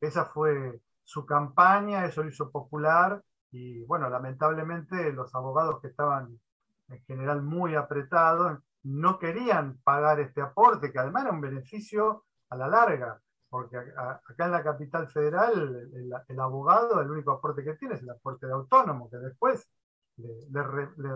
Esa 0.00 0.26
fue 0.26 0.80
su 1.04 1.24
campaña, 1.24 2.04
eso 2.06 2.22
lo 2.22 2.30
hizo 2.30 2.50
popular 2.50 3.22
y 3.52 3.84
bueno, 3.84 4.08
lamentablemente 4.08 5.12
los 5.12 5.34
abogados 5.34 5.80
que 5.80 5.88
estaban 5.88 6.40
en 6.88 7.00
general 7.04 7.42
muy 7.42 7.74
apretados 7.74 8.58
no 8.82 9.18
querían 9.18 9.78
pagar 9.84 10.20
este 10.20 10.40
aporte, 10.40 10.90
que 10.90 10.98
además 10.98 11.24
era 11.24 11.32
un 11.32 11.40
beneficio 11.40 12.24
a 12.48 12.56
la 12.56 12.66
larga, 12.66 13.20
porque 13.48 13.76
acá 13.76 14.46
en 14.46 14.50
la 14.50 14.64
capital 14.64 15.08
federal 15.08 15.90
el, 16.28 16.40
abogado, 16.40 17.00
el 17.00 17.10
único 17.10 17.32
aporte 17.32 17.62
que 17.62 17.74
tiene 17.74 17.94
es 17.94 18.02
el 18.02 18.10
aporte 18.10 18.46
de 18.46 18.52
autónomo, 18.54 19.10
que 19.10 19.18
después 19.18 19.68
le, 20.16 20.62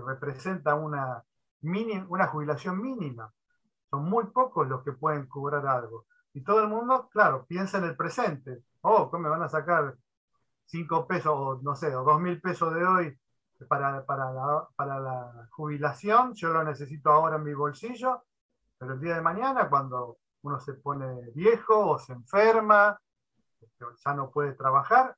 representa 0.07 0.75
una, 0.75 1.25
una 1.63 2.27
jubilación 2.27 2.81
mínima. 2.81 3.33
Son 3.91 4.05
muy 4.05 4.27
pocos 4.27 4.69
los 4.69 4.83
que 4.83 4.93
pueden 4.93 5.27
cobrar 5.27 5.67
algo. 5.67 6.05
Y 6.35 6.43
todo 6.43 6.63
el 6.63 6.69
mundo, 6.69 7.09
claro, 7.11 7.47
piensa 7.47 7.79
en 7.79 7.85
el 7.85 7.97
presente. 7.97 8.63
Oh, 8.83 9.11
¿cómo 9.11 9.23
me 9.23 9.29
van 9.31 9.43
a 9.43 9.49
sacar 9.49 9.97
5 10.67 11.07
pesos 11.07 11.33
o 11.35 11.61
no 11.63 11.75
sé, 11.75 11.95
o 11.95 12.05
2 12.05 12.21
mil 12.21 12.41
pesos 12.41 12.75
de 12.75 12.85
hoy 12.85 13.19
para, 13.69 14.05
para, 14.05 14.33
la, 14.33 14.69
para 14.77 15.01
la 15.01 15.49
jubilación, 15.51 16.35
yo 16.35 16.53
lo 16.53 16.63
necesito 16.63 17.11
ahora 17.11 17.37
en 17.37 17.45
mi 17.45 17.55
bolsillo, 17.55 18.25
pero 18.79 18.95
el 18.95 19.01
día 19.01 19.15
de 19.15 19.23
mañana 19.23 19.69
cuando 19.69 20.19
uno 20.43 20.61
se 20.61 20.75
pone 20.75 21.31
viejo 21.35 21.91
o 21.91 21.99
se 21.99 22.13
enferma, 22.13 22.99
este, 23.61 23.85
ya 24.05 24.15
no 24.15 24.31
puede 24.31 24.53
trabajar, 24.53 25.17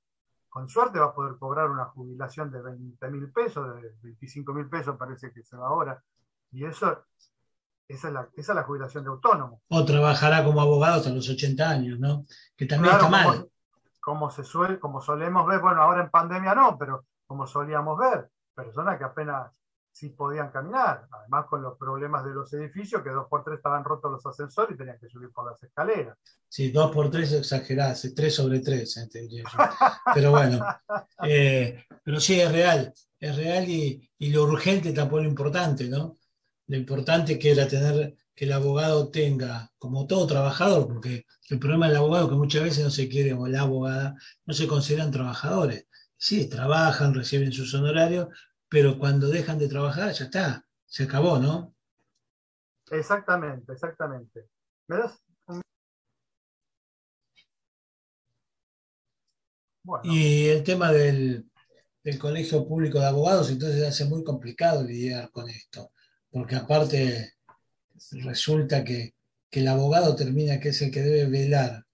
con 0.49 0.69
suerte 0.69 0.99
va 0.99 1.07
a 1.07 1.15
poder 1.15 1.37
cobrar 1.39 1.71
una 1.71 1.87
jubilación 1.87 2.51
de 2.51 2.63
20 2.63 3.11
mil 3.11 3.31
pesos, 3.31 3.75
de 3.75 3.93
25 4.03 4.53
mil 4.55 4.69
pesos 4.69 4.97
parece 4.97 5.33
que 5.33 5.43
se 5.43 5.57
va 5.57 5.69
ahora. 5.69 6.03
Y 6.51 6.65
eso, 6.65 7.05
esa 7.87 8.09
es, 8.09 8.15
la, 8.15 8.29
esa 8.35 8.53
es 8.53 8.57
la 8.57 8.63
jubilación 8.63 9.05
de 9.05 9.11
autónomo. 9.11 9.61
O 9.69 9.85
trabajará 9.85 10.45
como 10.45 10.61
abogado 10.61 10.97
hasta 10.97 11.11
los 11.11 11.29
80 11.29 11.69
años, 11.69 12.01
¿no? 12.01 12.25
Que 12.57 12.67
también 12.67 12.95
está 12.95 13.09
mal 13.09 13.25
como, 13.27 13.49
se 14.31 14.45
suele, 14.45 14.79
como 14.79 15.01
solemos 15.01 15.47
ver, 15.47 15.61
bueno, 15.61 15.83
ahora 15.83 16.03
en 16.03 16.11
pandemia 16.11 16.55
no, 16.55 16.77
pero 16.79 17.07
como 17.27 17.47
solíamos 17.47 17.99
ver, 17.99 18.31
personas 18.55 18.99
que 18.99 19.05
apenas 19.05 19.53
sí 19.93 20.11
podían 20.11 20.51
caminar, 20.51 21.09
además 21.11 21.47
con 21.47 21.61
los 21.61 21.77
problemas 21.77 22.25
de 22.25 22.31
los 22.31 22.53
edificios, 22.53 23.03
que 23.03 23.11
dos 23.11 23.27
por 23.29 23.43
tres 23.43 23.57
estaban 23.57 23.83
rotos 23.83 24.13
los 24.13 24.25
ascensores 24.27 24.75
y 24.75 24.79
tenían 24.79 24.99
que 24.99 25.09
subir 25.09 25.31
por 25.33 25.51
las 25.51 25.61
escaleras. 25.63 26.17
Sí, 26.49 26.71
dos 26.71 26.93
por 26.93 27.11
tres 27.11 27.33
exagerás, 27.33 28.13
tres 28.15 28.35
sobre 28.35 28.61
tres, 28.61 28.97
eh, 28.97 29.43
pero 30.15 30.31
bueno, 30.31 30.65
eh, 31.25 31.85
pero 32.05 32.21
sí 32.21 32.41
es 32.41 32.51
real, 32.53 32.93
es 33.19 33.37
real 33.37 33.69
y, 33.69 34.09
y, 34.19 34.31
lo 34.31 34.45
urgente 34.45 34.93
tampoco 34.93 35.23
lo 35.23 35.29
importante, 35.29 35.89
¿no? 35.89 36.19
Lo 36.69 36.77
importante 36.77 37.39
que 37.39 37.51
era 37.51 37.67
tener 37.67 38.15
que 38.39 38.45
el 38.45 38.53
abogado 38.53 39.11
tenga, 39.11 39.73
como 39.79 40.07
todo 40.07 40.25
trabajador, 40.29 40.87
porque 40.87 41.27
el 41.51 41.59
problema 41.59 41.89
del 41.89 41.97
abogado 41.97 42.27
es 42.27 42.31
que 42.31 42.37
muchas 42.37 42.63
veces 42.63 42.85
no 42.85 42.91
se 42.91 43.09
quiere, 43.09 43.33
o 43.33 43.49
la 43.49 43.63
abogada, 43.63 44.15
no 44.47 44.55
se 44.55 44.69
consideran 44.69 45.11
trabajadores. 45.11 45.89
Sí, 46.17 46.49
trabajan, 46.49 47.15
reciben 47.15 47.51
sus 47.51 47.75
honorarios, 47.75 48.29
pero 48.69 48.97
cuando 48.97 49.27
dejan 49.27 49.59
de 49.59 49.67
trabajar, 49.67 50.13
ya 50.13 50.27
está, 50.27 50.65
se 50.87 51.03
acabó, 51.03 51.41
¿no? 51.41 51.75
Exactamente, 52.93 53.73
exactamente. 53.73 54.47
Y 60.05 60.47
el 60.47 60.63
tema 60.63 60.93
del, 60.93 61.51
del 62.05 62.19
Colegio 62.21 62.69
Público 62.69 63.01
de 63.01 63.07
Abogados, 63.07 63.51
entonces 63.51 63.83
hace 63.83 64.05
muy 64.05 64.23
complicado 64.23 64.85
lidiar 64.85 65.29
con 65.33 65.51
esto, 65.51 65.91
porque 66.31 66.55
aparte 66.55 67.38
resulta 68.23 68.85
que, 68.85 69.15
el 69.51 69.67
abogado 69.67 70.15
termina 70.15 70.61
que 70.61 70.69
es 70.69 70.83
el 70.83 70.91
que 70.91 71.01
debe 71.01 71.27
velar 71.27 71.87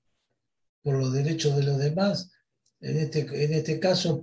por 0.82 0.96
los 0.96 1.12
derechos 1.12 1.56
de 1.56 1.62
los 1.62 1.78
demás, 1.78 2.32
en 2.80 2.98
este, 2.98 3.20
en 3.20 3.54
este 3.54 3.78
caso 3.78 4.22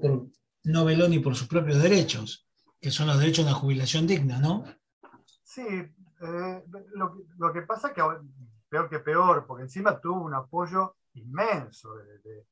no 0.65 0.85
veló 0.85 1.07
ni 1.07 1.19
por 1.19 1.35
sus 1.35 1.47
propios 1.47 1.81
derechos, 1.81 2.45
que 2.79 2.91
son 2.91 3.07
los 3.07 3.17
derechos 3.17 3.45
de 3.45 3.51
una 3.51 3.59
jubilación 3.59 4.05
digna, 4.05 4.39
¿no? 4.39 4.65
Sí, 5.43 5.61
eh, 5.61 6.63
lo, 6.93 7.53
que 7.53 7.61
pasa 7.63 7.89
es 7.89 7.93
que 7.93 8.01
peor 8.69 8.89
que 8.89 8.99
peor, 8.99 9.45
porque 9.45 9.63
encima 9.63 9.99
tuvo 9.99 10.21
un 10.21 10.33
apoyo 10.33 10.95
inmenso 11.13 11.95
de, 11.95 12.45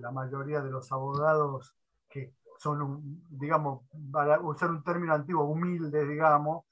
la 0.00 0.10
mayoría 0.10 0.60
de 0.60 0.70
los 0.70 0.90
abogados 0.92 1.74
que 2.08 2.34
son, 2.58 3.20
digamos, 3.28 3.82
para 4.10 4.40
usar 4.40 4.70
un 4.70 4.82
término 4.82 5.12
antiguo, 5.12 5.44
humildes, 5.44 6.08
digamos, 6.08 6.64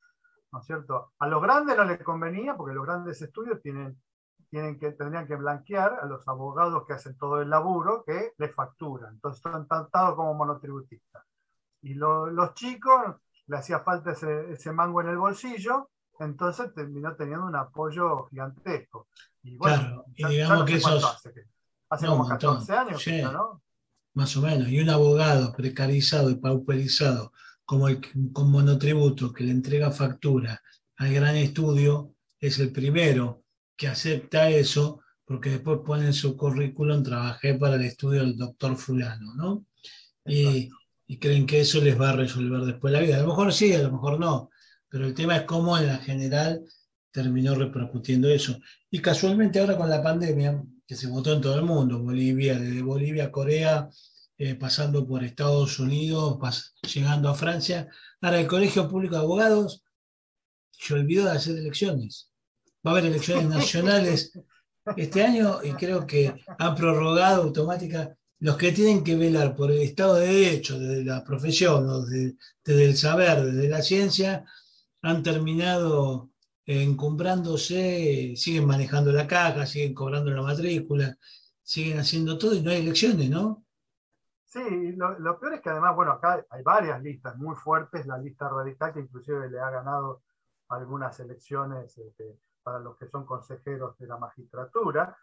¿no 0.54 0.60
es 0.60 0.66
cierto? 0.66 1.12
A 1.18 1.26
los 1.26 1.42
grandes 1.42 1.76
no 1.76 1.84
les 1.84 2.00
convenía 2.00 2.56
porque 2.56 2.74
los 2.74 2.86
grandes 2.86 3.20
estudios 3.20 3.60
tienen, 3.60 4.00
tienen 4.48 4.78
que, 4.78 4.92
tendrían 4.92 5.26
que 5.26 5.34
blanquear 5.34 5.98
a 6.00 6.06
los 6.06 6.26
abogados 6.28 6.86
que 6.86 6.92
hacen 6.92 7.18
todo 7.18 7.42
el 7.42 7.50
laburo 7.50 8.04
que 8.06 8.34
les 8.38 8.54
facturan. 8.54 9.14
Entonces 9.14 9.44
están 9.44 9.66
tratados 9.66 10.14
como 10.14 10.32
monotributistas. 10.34 11.24
Y 11.82 11.94
los 11.94 12.54
chicos 12.54 13.16
le 13.48 13.56
hacía 13.56 13.80
falta 13.80 14.12
ese, 14.12 14.72
mango 14.72 15.00
en 15.00 15.08
el 15.08 15.18
bolsillo, 15.18 15.90
entonces 16.20 16.72
terminó 16.72 17.16
teniendo 17.16 17.46
un 17.46 17.56
apoyo 17.56 18.26
gigantesco. 18.26 19.08
Y 19.42 19.56
bueno, 19.56 20.04
y 20.14 20.24
digamos 20.24 20.64
que 20.66 20.76
eso 20.76 21.00
hace, 21.90 22.06
como 22.06 22.28
14 22.28 22.72
años, 22.72 23.04
¿no? 23.32 23.60
Más 24.14 24.36
o 24.36 24.40
menos. 24.40 24.68
Y 24.68 24.80
un 24.80 24.88
abogado 24.88 25.52
precarizado 25.52 26.30
y 26.30 26.36
pauperizado 26.36 27.32
como 27.64 27.88
el 27.88 28.00
con 28.32 28.50
monotributo 28.50 29.32
que 29.32 29.44
le 29.44 29.50
entrega 29.50 29.90
factura 29.90 30.60
al 30.96 31.12
gran 31.12 31.36
estudio, 31.36 32.14
es 32.40 32.58
el 32.58 32.72
primero 32.72 33.44
que 33.76 33.88
acepta 33.88 34.50
eso, 34.50 35.00
porque 35.24 35.50
después 35.50 35.80
pone 35.84 36.06
en 36.06 36.12
su 36.12 36.36
currículum, 36.36 37.02
trabajé 37.02 37.54
para 37.54 37.76
el 37.76 37.82
estudio 37.82 38.20
del 38.20 38.36
doctor 38.36 38.76
fulano, 38.76 39.34
¿no? 39.34 39.66
Y, 40.26 40.68
y 41.06 41.18
creen 41.18 41.46
que 41.46 41.60
eso 41.60 41.80
les 41.80 42.00
va 42.00 42.10
a 42.10 42.16
resolver 42.16 42.60
después 42.62 42.92
la 42.92 43.00
vida. 43.00 43.16
A 43.16 43.22
lo 43.22 43.28
mejor 43.28 43.52
sí, 43.52 43.72
a 43.72 43.82
lo 43.82 43.90
mejor 43.90 44.20
no, 44.20 44.50
pero 44.88 45.06
el 45.06 45.14
tema 45.14 45.36
es 45.36 45.42
cómo 45.42 45.76
en 45.76 45.86
la 45.86 45.98
general 45.98 46.62
terminó 47.10 47.54
repercutiendo 47.54 48.28
eso. 48.28 48.58
Y 48.90 49.00
casualmente 49.00 49.58
ahora 49.58 49.76
con 49.76 49.88
la 49.88 50.02
pandemia, 50.02 50.62
que 50.86 50.96
se 50.96 51.06
votó 51.06 51.32
en 51.32 51.40
todo 51.40 51.56
el 51.56 51.64
mundo, 51.64 52.00
Bolivia, 52.00 52.58
desde 52.58 52.82
Bolivia 52.82 53.24
a 53.24 53.32
Corea, 53.32 53.88
eh, 54.38 54.54
pasando 54.56 55.06
por 55.06 55.22
Estados 55.22 55.78
Unidos, 55.78 56.38
llegando 56.92 57.28
a 57.28 57.34
Francia, 57.34 57.88
ahora 58.20 58.40
el 58.40 58.46
Colegio 58.46 58.88
Público 58.88 59.14
de 59.14 59.22
Abogados 59.22 59.82
se 60.72 60.94
olvidó 60.94 61.26
de 61.26 61.32
hacer 61.32 61.56
elecciones. 61.56 62.30
Va 62.86 62.90
a 62.90 62.94
haber 62.94 63.06
elecciones 63.06 63.46
nacionales 63.48 64.32
este 64.96 65.22
año 65.22 65.60
y 65.62 65.72
creo 65.72 66.06
que 66.06 66.34
han 66.58 66.74
prorrogado 66.74 67.42
automática 67.42 68.16
los 68.40 68.56
que 68.56 68.72
tienen 68.72 69.02
que 69.02 69.16
velar 69.16 69.56
por 69.56 69.70
el 69.70 69.80
Estado 69.80 70.16
de 70.16 70.26
Derecho, 70.26 70.78
desde 70.78 71.04
la 71.04 71.24
profesión, 71.24 71.86
desde, 72.64 72.84
el 72.84 72.96
saber, 72.96 73.42
desde 73.42 73.68
la 73.68 73.80
ciencia, 73.80 74.44
han 75.00 75.22
terminado 75.22 76.30
encumbrándose, 76.66 78.34
siguen 78.36 78.66
manejando 78.66 79.12
la 79.12 79.26
caja, 79.26 79.64
siguen 79.64 79.94
cobrando 79.94 80.30
la 80.30 80.42
matrícula, 80.42 81.16
siguen 81.62 81.98
haciendo 81.98 82.36
todo 82.36 82.54
y 82.54 82.60
no 82.60 82.70
hay 82.70 82.80
elecciones, 82.80 83.30
¿no? 83.30 83.63
Sí, 84.54 84.92
lo, 84.92 85.40
peor 85.40 85.54
es 85.54 85.60
que 85.62 85.70
además, 85.70 85.96
bueno, 85.96 86.12
acá 86.12 86.46
hay 86.48 86.62
varias 86.62 87.02
listas 87.02 87.36
muy 87.36 87.56
fuertes, 87.56 88.06
la 88.06 88.18
lista 88.18 88.48
radical 88.48 88.92
que 88.92 89.00
inclusive 89.00 89.50
le 89.50 89.58
ha 89.58 89.68
ganado 89.68 90.22
algunas 90.68 91.18
elecciones 91.18 91.98
este, 91.98 92.38
para 92.62 92.78
los 92.78 92.96
que 92.96 93.08
son 93.08 93.26
consejeros 93.26 93.98
de 93.98 94.06
la 94.06 94.16
magistratura, 94.16 95.18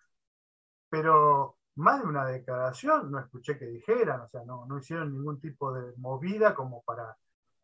pero 0.89 1.55
más 1.75 2.01
de 2.01 2.09
una 2.09 2.25
declaración 2.25 3.09
no 3.09 3.19
escuché 3.19 3.57
que 3.57 3.67
dijeran, 3.67 4.19
o 4.19 4.27
sea, 4.27 4.43
no, 4.43 4.65
no 4.65 4.79
hicieron 4.79 5.13
ningún 5.13 5.39
tipo 5.39 5.71
de 5.71 5.93
movida 5.95 6.53
como 6.53 6.83
para, 6.83 7.15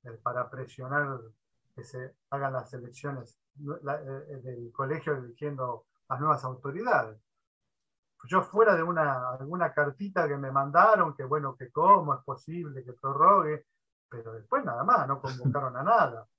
eh, 0.04 0.12
para 0.24 0.50
presionar 0.50 1.20
que 1.76 1.84
se 1.84 2.16
hagan 2.30 2.54
las 2.54 2.74
elecciones 2.74 3.42
eh, 3.60 4.40
del 4.42 4.72
colegio 4.72 5.18
eligiendo 5.18 5.88
las 6.08 6.18
nuevas 6.22 6.46
autoridades. 6.46 7.27
Yo 8.30 8.42
fuera 8.42 8.76
de 8.76 8.84
una, 8.84 9.32
alguna 9.40 9.74
cartita 9.74 10.28
que 10.28 10.38
me 10.38 10.52
mandaron, 10.52 11.16
que 11.16 11.24
bueno, 11.24 11.56
que 11.56 11.72
cómo 11.72 12.14
es 12.14 12.24
posible 12.24 12.84
que 12.84 12.94
prorrogue, 12.94 13.66
pero 14.10 14.34
después 14.34 14.66
nada 14.66 14.84
más, 14.84 15.08
no 15.08 15.22
convocaron 15.22 15.76
a 15.78 15.84
nada. 15.84 16.28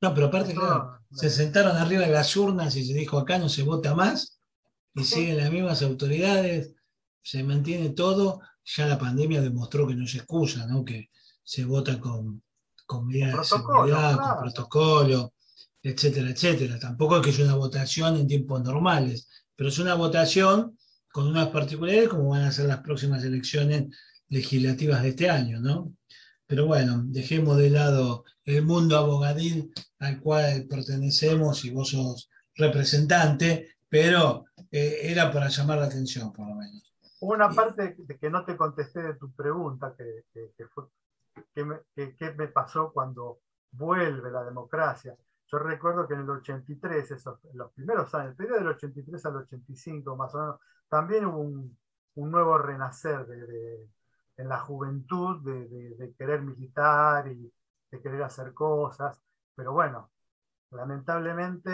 No, 0.00 0.14
pero 0.14 0.28
aparte, 0.28 0.54
claro, 0.54 1.00
se 1.10 1.28
sentaron 1.28 1.76
arriba 1.76 2.02
de 2.02 2.12
las 2.12 2.36
urnas 2.36 2.76
y 2.76 2.84
se 2.84 2.94
dijo 2.94 3.18
acá 3.18 3.36
no 3.36 3.48
se 3.48 3.64
vota 3.64 3.96
más, 3.96 4.40
y 4.94 5.02
siguen 5.02 5.38
las 5.38 5.50
mismas 5.50 5.82
autoridades, 5.82 6.76
se 7.20 7.42
mantiene 7.42 7.90
todo, 7.90 8.40
ya 8.64 8.86
la 8.86 8.96
pandemia 8.96 9.40
demostró 9.40 9.88
que 9.88 9.96
no 9.96 10.06
se 10.06 10.18
excusa, 10.18 10.66
¿no? 10.66 10.84
que 10.84 11.10
se 11.42 11.64
vota 11.64 11.98
con, 11.98 12.42
con 12.86 13.06
medidas 13.06 13.38
de 13.38 13.44
seguridad, 13.44 14.16
con 14.18 14.38
protocolo, 14.40 15.34
etcétera, 15.82 16.30
etcétera. 16.30 16.78
Tampoco 16.78 17.16
es 17.16 17.22
que 17.22 17.30
es 17.30 17.38
una 17.38 17.54
votación 17.54 18.16
en 18.16 18.26
tiempos 18.26 18.62
normales, 18.62 19.28
pero 19.56 19.68
es 19.68 19.78
una 19.78 19.94
votación 19.94 20.78
con 21.18 21.26
unas 21.26 21.48
particularidades 21.48 22.10
como 22.10 22.28
van 22.28 22.42
a 22.42 22.52
ser 22.52 22.66
las 22.66 22.78
próximas 22.78 23.24
elecciones 23.24 23.86
legislativas 24.28 25.02
de 25.02 25.08
este 25.08 25.28
año, 25.28 25.58
¿no? 25.58 25.92
Pero 26.46 26.66
bueno, 26.66 27.02
dejemos 27.06 27.56
de 27.56 27.70
lado 27.70 28.24
el 28.44 28.64
mundo 28.64 28.96
abogadil 28.96 29.74
al 29.98 30.20
cual 30.20 30.68
pertenecemos 30.70 31.64
y 31.64 31.70
vos 31.70 31.88
sos 31.88 32.30
representante, 32.54 33.78
pero 33.88 34.44
eh, 34.70 34.98
era 35.02 35.32
para 35.32 35.48
llamar 35.48 35.78
la 35.78 35.86
atención, 35.86 36.32
por 36.32 36.46
lo 36.46 36.54
menos. 36.54 36.94
Una 37.18 37.50
parte 37.50 37.96
de 37.98 38.16
que 38.16 38.30
no 38.30 38.44
te 38.44 38.56
contesté 38.56 39.02
de 39.02 39.14
tu 39.14 39.32
pregunta, 39.32 39.96
que, 39.98 40.66
fue, 40.66 40.84
¿qué 41.52 42.32
me, 42.36 42.46
pasó 42.46 42.92
cuando 42.92 43.40
vuelve 43.72 44.30
la 44.30 44.44
democracia? 44.44 45.16
Yo 45.50 45.58
recuerdo 45.58 46.06
que 46.06 46.14
en 46.14 46.20
el 46.20 46.30
83, 46.30 47.10
esos, 47.10 47.40
los 47.54 47.72
primeros 47.72 48.14
años, 48.14 48.30
el 48.30 48.36
periodo 48.36 48.58
del 48.58 48.68
83 48.68 49.26
al 49.26 49.36
85 49.38 50.14
más 50.14 50.32
o 50.36 50.38
menos, 50.38 50.60
también 50.88 51.26
hubo 51.26 51.40
un, 51.40 51.78
nuevo 52.14 52.58
renacer 52.58 53.26
de, 53.26 53.88
en 54.36 54.48
la 54.48 54.58
juventud 54.58 55.40
de, 55.42 56.14
querer 56.18 56.42
militar 56.42 57.28
y 57.28 57.52
de 57.90 58.00
querer 58.02 58.22
hacer 58.22 58.52
cosas, 58.54 59.20
pero 59.54 59.72
bueno, 59.72 60.10
lamentablemente 60.70 61.72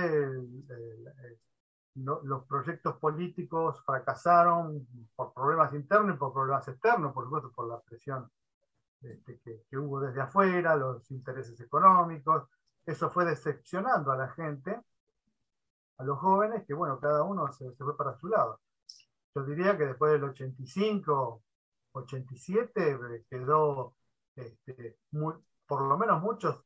los 1.94 2.44
proyectos 2.44 2.96
políticos 2.96 3.82
fracasaron 3.84 4.86
por 5.14 5.32
problemas 5.32 5.72
internos 5.74 6.16
y 6.16 6.18
por 6.18 6.32
problemas 6.32 6.66
externos, 6.68 7.12
por 7.12 7.24
supuesto, 7.24 7.52
por 7.52 7.68
la 7.68 7.80
presión 7.80 8.28
este, 9.04 9.38
que, 9.68 9.78
hubo 9.78 10.00
desde 10.00 10.20
afuera, 10.22 10.76
los 10.76 11.10
intereses 11.10 11.60
económicos. 11.60 12.48
Eso 12.86 13.10
fue 13.10 13.24
decepcionando 13.24 14.10
a 14.12 14.16
la 14.16 14.28
gente, 14.30 14.80
a 15.98 16.04
los 16.04 16.18
jóvenes, 16.18 16.64
que 16.66 16.74
bueno, 16.74 16.98
cada 16.98 17.22
uno 17.22 17.50
se, 17.52 17.70
fue 17.72 17.96
para 17.96 18.14
su 18.16 18.28
lado. 18.28 18.60
Yo 19.34 19.44
diría 19.44 19.76
que 19.76 19.86
después 19.86 20.12
del 20.12 20.24
85, 20.24 21.42
87 21.92 23.26
quedó, 23.28 23.96
este, 24.36 24.98
por 25.66 25.88
lo 25.88 25.98
menos 25.98 26.22
muchos 26.22 26.64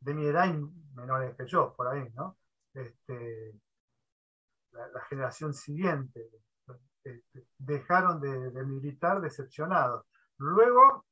de 0.00 0.14
mi 0.14 0.26
edad 0.26 0.52
menores 0.94 1.36
que 1.36 1.46
yo, 1.46 1.74
por 1.74 1.88
ahí, 1.88 2.08
¿no? 2.14 2.38
Este, 2.74 3.54
la, 4.72 5.00
generación 5.08 5.52
siguiente, 5.52 6.30
este, 7.02 7.46
dejaron 7.58 8.20
de, 8.20 8.64
militar 8.64 9.20
decepcionados. 9.20 10.06
Luego, 10.38 11.04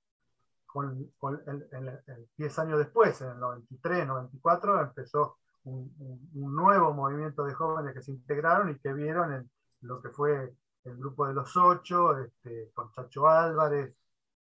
con, 0.66 1.10
el, 1.46 2.28
10 2.36 2.58
años 2.60 2.78
después, 2.78 3.20
en 3.20 3.30
el 3.30 3.40
93, 3.40 4.06
94, 4.06 4.80
empezó 4.82 5.38
un, 5.64 5.92
nuevo 6.32 6.92
movimiento 6.94 7.44
de 7.44 7.54
jóvenes 7.54 7.94
que 7.94 8.02
se 8.02 8.12
integraron 8.12 8.70
y 8.70 8.78
que 8.78 8.92
vieron 8.92 9.32
en 9.34 9.50
lo 9.80 10.00
que 10.00 10.10
fue 10.10 10.54
el 10.88 10.96
grupo 10.96 11.26
de 11.26 11.34
los 11.34 11.56
ocho, 11.56 12.18
este, 12.18 12.70
con 12.74 12.90
Chacho 12.92 13.28
Álvarez 13.28 13.94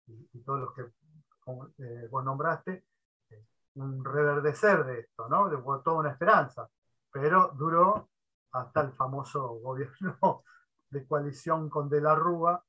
y, 0.07 0.40
todos 0.40 0.61
los 0.61 0.74
que 0.74 0.83
eh, 0.83 2.09
vos 2.11 2.24
nombraste, 2.24 2.85
eh, 3.31 3.44
un 3.74 4.05
reverdecer 4.05 4.85
de 4.85 5.00
esto, 5.00 5.28
¿no? 5.28 5.48
De, 5.48 5.57
toda 5.57 6.00
una 6.00 6.11
esperanza, 6.11 6.68
pero 7.11 7.52
duró 7.57 8.11
hasta 8.52 8.83
el 8.83 8.92
famoso 8.92 9.61
gobierno 9.61 10.44
de 10.90 11.07
coalición 11.07 11.68
con 11.70 11.88
De 11.88 12.00
la 12.00 12.14
Rúa. 12.14 12.62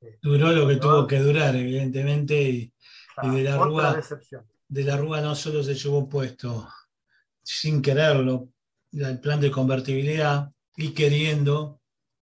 Este, 0.00 0.18
Duró 0.22 0.52
lo 0.52 0.66
que 0.66 0.76
tuvo 0.76 1.06
que 1.06 1.18
durar, 1.18 1.54
evidentemente, 1.56 2.34
y, 2.40 2.74
De 3.22 3.42
la 3.42 3.56
Rúa. 3.58 4.00
De 4.66 4.82
la 4.82 4.96
Rúa 4.96 5.20
no 5.20 5.34
solo 5.34 5.62
se 5.62 5.74
llevó 5.74 6.08
puesto, 6.08 6.68
sin 7.42 7.82
quererlo, 7.82 8.48
el 8.92 9.20
plan 9.20 9.40
de 9.40 9.50
convertibilidad 9.50 10.50
y 10.76 10.92
queriendo 10.92 11.80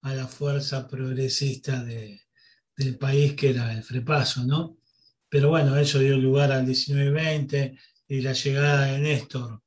a 0.05 0.13
la 0.13 0.27
fuerza 0.27 0.87
progresista 0.87 1.83
del 1.83 2.97
país 2.99 3.33
que 3.33 3.49
era 3.49 3.73
el 3.73 3.81
Frepaso, 3.81 4.45
¿no? 4.45 4.77
Pero 5.27 5.49
bueno, 5.49 5.75
eso 5.77 5.97
dio 5.97 6.15
lugar 6.15 6.51
al 6.51 6.67
19-20 6.67 7.75
y 8.09 8.21
la 8.21 8.33
llegada 8.33 8.85
de 8.85 8.99
Néstor. 8.99 9.63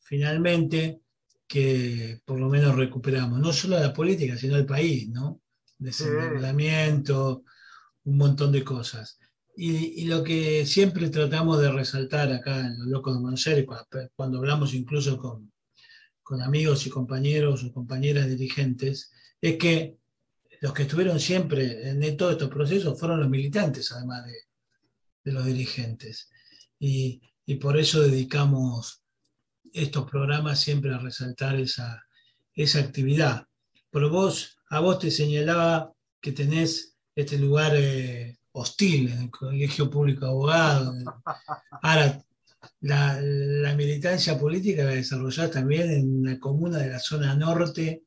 Finalmente, 0.00 1.02
que 1.46 2.20
por 2.24 2.40
lo 2.40 2.48
menos 2.48 2.74
recuperamos, 2.74 3.38
no 3.38 3.52
solo 3.52 3.78
la 3.78 3.92
política, 3.92 4.36
sino 4.36 4.56
el 4.56 4.66
país, 4.66 5.08
¿no? 5.08 5.40
Desendeudamiento, 5.78 7.44
un 8.04 8.16
montón 8.16 8.50
de 8.50 8.64
cosas. 8.64 9.20
Y, 9.56 10.04
lo 10.06 10.24
que 10.24 10.66
siempre 10.66 11.10
tratamos 11.10 11.60
de 11.60 11.70
resaltar 11.70 12.32
acá 12.32 12.58
en 12.58 12.76
Los 12.76 12.88
Locos 12.88 13.14
de 13.14 13.20
Buenos 13.20 13.46
Aires, 13.46 13.66
cuando, 14.16 14.38
hablamos 14.38 14.74
incluso 14.74 15.16
con, 15.16 15.52
con, 16.24 16.42
amigos 16.42 16.86
y 16.86 16.90
compañeros 16.90 17.62
o 17.62 17.72
compañeras 17.72 18.26
dirigentes, 18.26 19.12
es 19.40 19.56
que 19.56 19.96
los 20.60 20.72
que 20.74 20.82
estuvieron 20.82 21.18
siempre 21.18 21.88
en 21.88 22.16
todos 22.16 22.32
estos 22.32 22.50
procesos 22.50 22.98
fueron 22.98 23.20
los 23.20 23.28
militantes, 23.28 23.90
además 23.92 24.26
de, 24.26 25.32
los 25.32 25.44
dirigentes. 25.44 26.30
Y, 26.78 27.22
por 27.60 27.76
eso 27.76 28.00
dedicamos 28.02 29.02
estos 29.72 30.08
programas 30.08 30.60
siempre 30.60 30.94
a 30.94 30.98
resaltar 30.98 31.56
esa, 31.56 32.06
esa 32.54 32.78
actividad. 32.78 33.46
Pero 33.90 34.08
vos, 34.08 34.58
a 34.68 34.78
vos 34.78 35.00
te 35.00 35.10
señalaba 35.10 35.92
que 36.20 36.30
tenés 36.30 36.96
este 37.16 37.38
lugar 37.38 37.72
eh, 37.74 38.38
hostil 38.52 39.10
en 39.10 39.22
el 39.22 39.30
Colegio 39.30 39.90
Público 39.90 40.24
de 40.24 40.30
Abogados. 40.30 40.96
Ahora, 41.82 42.24
la, 42.80 43.74
militancia 43.76 44.38
política 44.38 44.84
la 44.84 44.90
desarrollás 44.90 45.50
también 45.50 45.90
en 45.90 46.20
una 46.20 46.38
comuna 46.38 46.78
de 46.78 46.90
la 46.90 46.98
zona 46.98 47.34
norte 47.34 48.02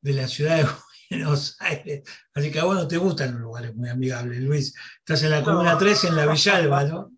de 0.00 0.12
la 0.12 0.28
ciudad 0.28 0.56
de 0.58 0.66
Buenos 1.10 1.56
Aires. 1.60 2.02
Así 2.34 2.50
que 2.50 2.60
a 2.60 2.64
vos 2.64 2.74
no 2.76 2.88
te 2.88 2.96
gustan 2.98 3.32
los 3.32 3.40
lugares 3.40 3.74
muy 3.74 3.88
amigables, 3.88 4.40
Luis. 4.42 4.74
Estás 4.98 5.22
en 5.22 5.30
la 5.30 5.42
comuna 5.44 5.78
3 5.78 6.04
en 6.04 6.16
la 6.16 6.26
Villalba, 6.26 6.84
¿no? 6.84 7.12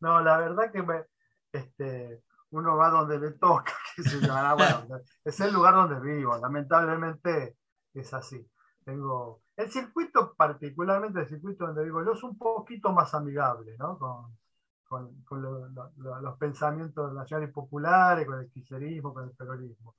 No, 0.00 0.20
la 0.20 0.38
verdad 0.38 0.72
que 0.72 0.82
me, 0.82 1.04
este, 1.52 2.22
uno 2.50 2.76
va 2.76 2.90
donde 2.90 3.18
le 3.18 3.30
toca, 3.32 3.72
es 5.24 5.40
el 5.40 5.52
lugar 5.52 5.74
donde 5.74 6.00
vivo, 6.00 6.36
lamentablemente 6.38 7.56
es 7.94 8.12
así. 8.14 8.46
tengo. 8.84 9.42
El 9.56 9.70
circuito, 9.70 10.34
particularmente 10.36 11.20
el 11.20 11.28
circuito 11.28 11.66
donde 11.66 11.84
vivo 11.84 12.04
yo, 12.04 12.12
es 12.12 12.22
un 12.24 12.36
poquito 12.36 12.92
más 12.92 13.14
amigable, 13.14 13.76
¿no? 13.78 13.96
Con, 13.98 14.36
con, 14.84 15.22
con 15.22 15.40
lo- 15.42 15.68
lo- 15.68 15.92
lo- 15.98 16.20
los 16.20 16.36
pensamientos 16.38 17.12
nacionales 17.14 17.52
populares, 17.54 18.26
con 18.26 18.40
el 18.40 18.50
kirchnerismo, 18.50 19.14
con 19.14 19.24
el 19.24 19.30
peronismo. 19.30 19.94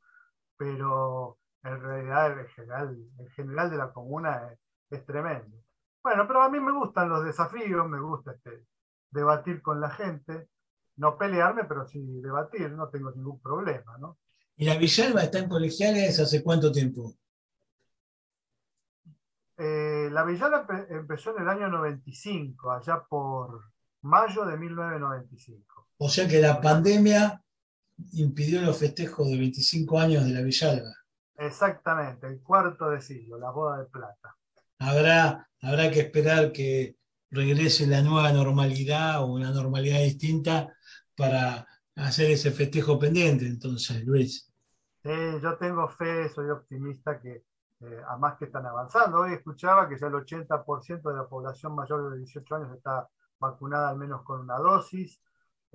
Pero 0.58 1.38
en 1.65 1.82
realidad 1.82 2.39
el 2.39 2.47
general, 2.49 2.97
el 3.19 3.30
general 3.32 3.69
de 3.71 3.78
la 3.78 3.91
comuna 3.91 4.51
es, 4.51 4.60
es 4.99 5.06
tremendo. 5.06 5.58
Bueno, 6.04 6.28
pero 6.28 6.41
a 6.43 6.49
mí 6.49 6.60
me 6.60 6.71
gustan 6.71 7.10
los 7.10 7.25
desafíos, 7.25 7.89
me 7.89 7.99
gusta 7.99 8.32
este, 8.34 8.65
debatir 9.10 9.62
con 9.62 9.82
la 9.82 9.89
gente, 9.89 10.47
no 10.97 11.17
pelearme, 11.17 11.65
pero 11.65 11.86
sí 11.86 11.99
debatir, 12.21 12.71
no 12.71 12.89
tengo 12.89 13.12
ningún 13.12 13.41
problema, 13.41 13.97
¿no? 13.97 14.17
¿Y 14.56 14.65
la 14.65 14.78
Villalba 14.78 15.23
está 15.23 15.39
en 15.39 15.49
colegiales 15.49 16.19
hace 16.19 16.41
cuánto 16.43 16.71
tiempo? 16.71 17.15
Eh, 19.58 20.10
la 20.12 20.23
Villala 20.23 20.65
empe- 20.67 20.88
empezó 20.89 21.36
en 21.36 21.43
el 21.43 21.49
año 21.49 21.69
95, 21.69 22.71
allá 22.71 23.04
por 23.10 23.63
mayo 24.01 24.45
de 24.45 24.58
1995. 24.58 25.88
O 25.97 26.10
sea 26.10 26.28
que 26.28 26.41
la 26.41 26.60
pandemia 26.60 27.41
impidió 28.13 28.62
los 28.62 28.78
festejos 28.78 29.28
de 29.30 29.38
25 29.38 29.99
años 29.99 30.25
de 30.25 30.32
la 30.32 30.41
Villalba. 30.41 30.93
Exactamente, 31.38 32.28
el 32.28 32.41
cuarto 32.41 32.89
de 32.89 33.02
siglo, 33.02 33.38
la 33.38 33.52
boda 33.52 33.80
de 33.80 33.86
plata. 33.86 34.36
Habrá, 34.80 35.48
habrá 35.62 35.91
que 35.91 36.02
esperar 36.02 36.52
que 36.52 36.95
regrese 37.30 37.88
la 37.88 38.02
nueva 38.02 38.32
normalidad 38.32 39.21
o 39.21 39.28
una 39.28 39.52
normalidad 39.52 40.00
distinta 40.00 40.74
para 41.15 41.67
hacer 41.95 42.32
ese 42.32 42.52
festejo 42.52 42.98
pendiente, 43.00 43.45
entonces, 43.45 44.04
Luis. 44.06 44.52
Sí, 45.04 45.12
yo 45.41 45.58
tengo 45.58 45.88
fe, 45.88 46.30
soy 46.30 46.50
optimista 46.50 47.19
que 47.19 47.43
eh, 47.82 48.02
además 48.08 48.38
que 48.38 48.45
están 48.45 48.65
avanzando. 48.65 49.19
Hoy 49.19 49.34
escuchaba 49.34 49.88
que 49.88 49.98
ya 50.00 50.08
el 50.08 50.13
80% 50.13 51.10
de 51.10 51.15
la 51.15 51.28
población 51.28 51.76
mayor 51.76 52.12
de 52.12 52.17
18 52.19 52.56
años 52.56 52.76
está 52.76 53.08
vacunada 53.39 53.89
al 53.89 53.98
menos 53.98 54.24
con 54.24 54.41
una 54.41 54.58
dosis. 54.58 55.21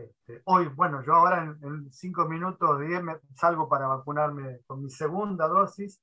Este, 0.05 0.43
hoy, 0.45 0.67
bueno, 0.69 1.03
yo 1.05 1.15
ahora 1.15 1.43
en, 1.45 1.59
en 1.63 1.93
cinco 1.93 2.27
minutos, 2.27 2.81
10, 2.81 3.03
me, 3.03 3.17
salgo 3.35 3.69
para 3.69 3.87
vacunarme 3.87 4.61
con 4.67 4.83
mi 4.83 4.91
segunda 4.91 5.47
dosis. 5.49 6.01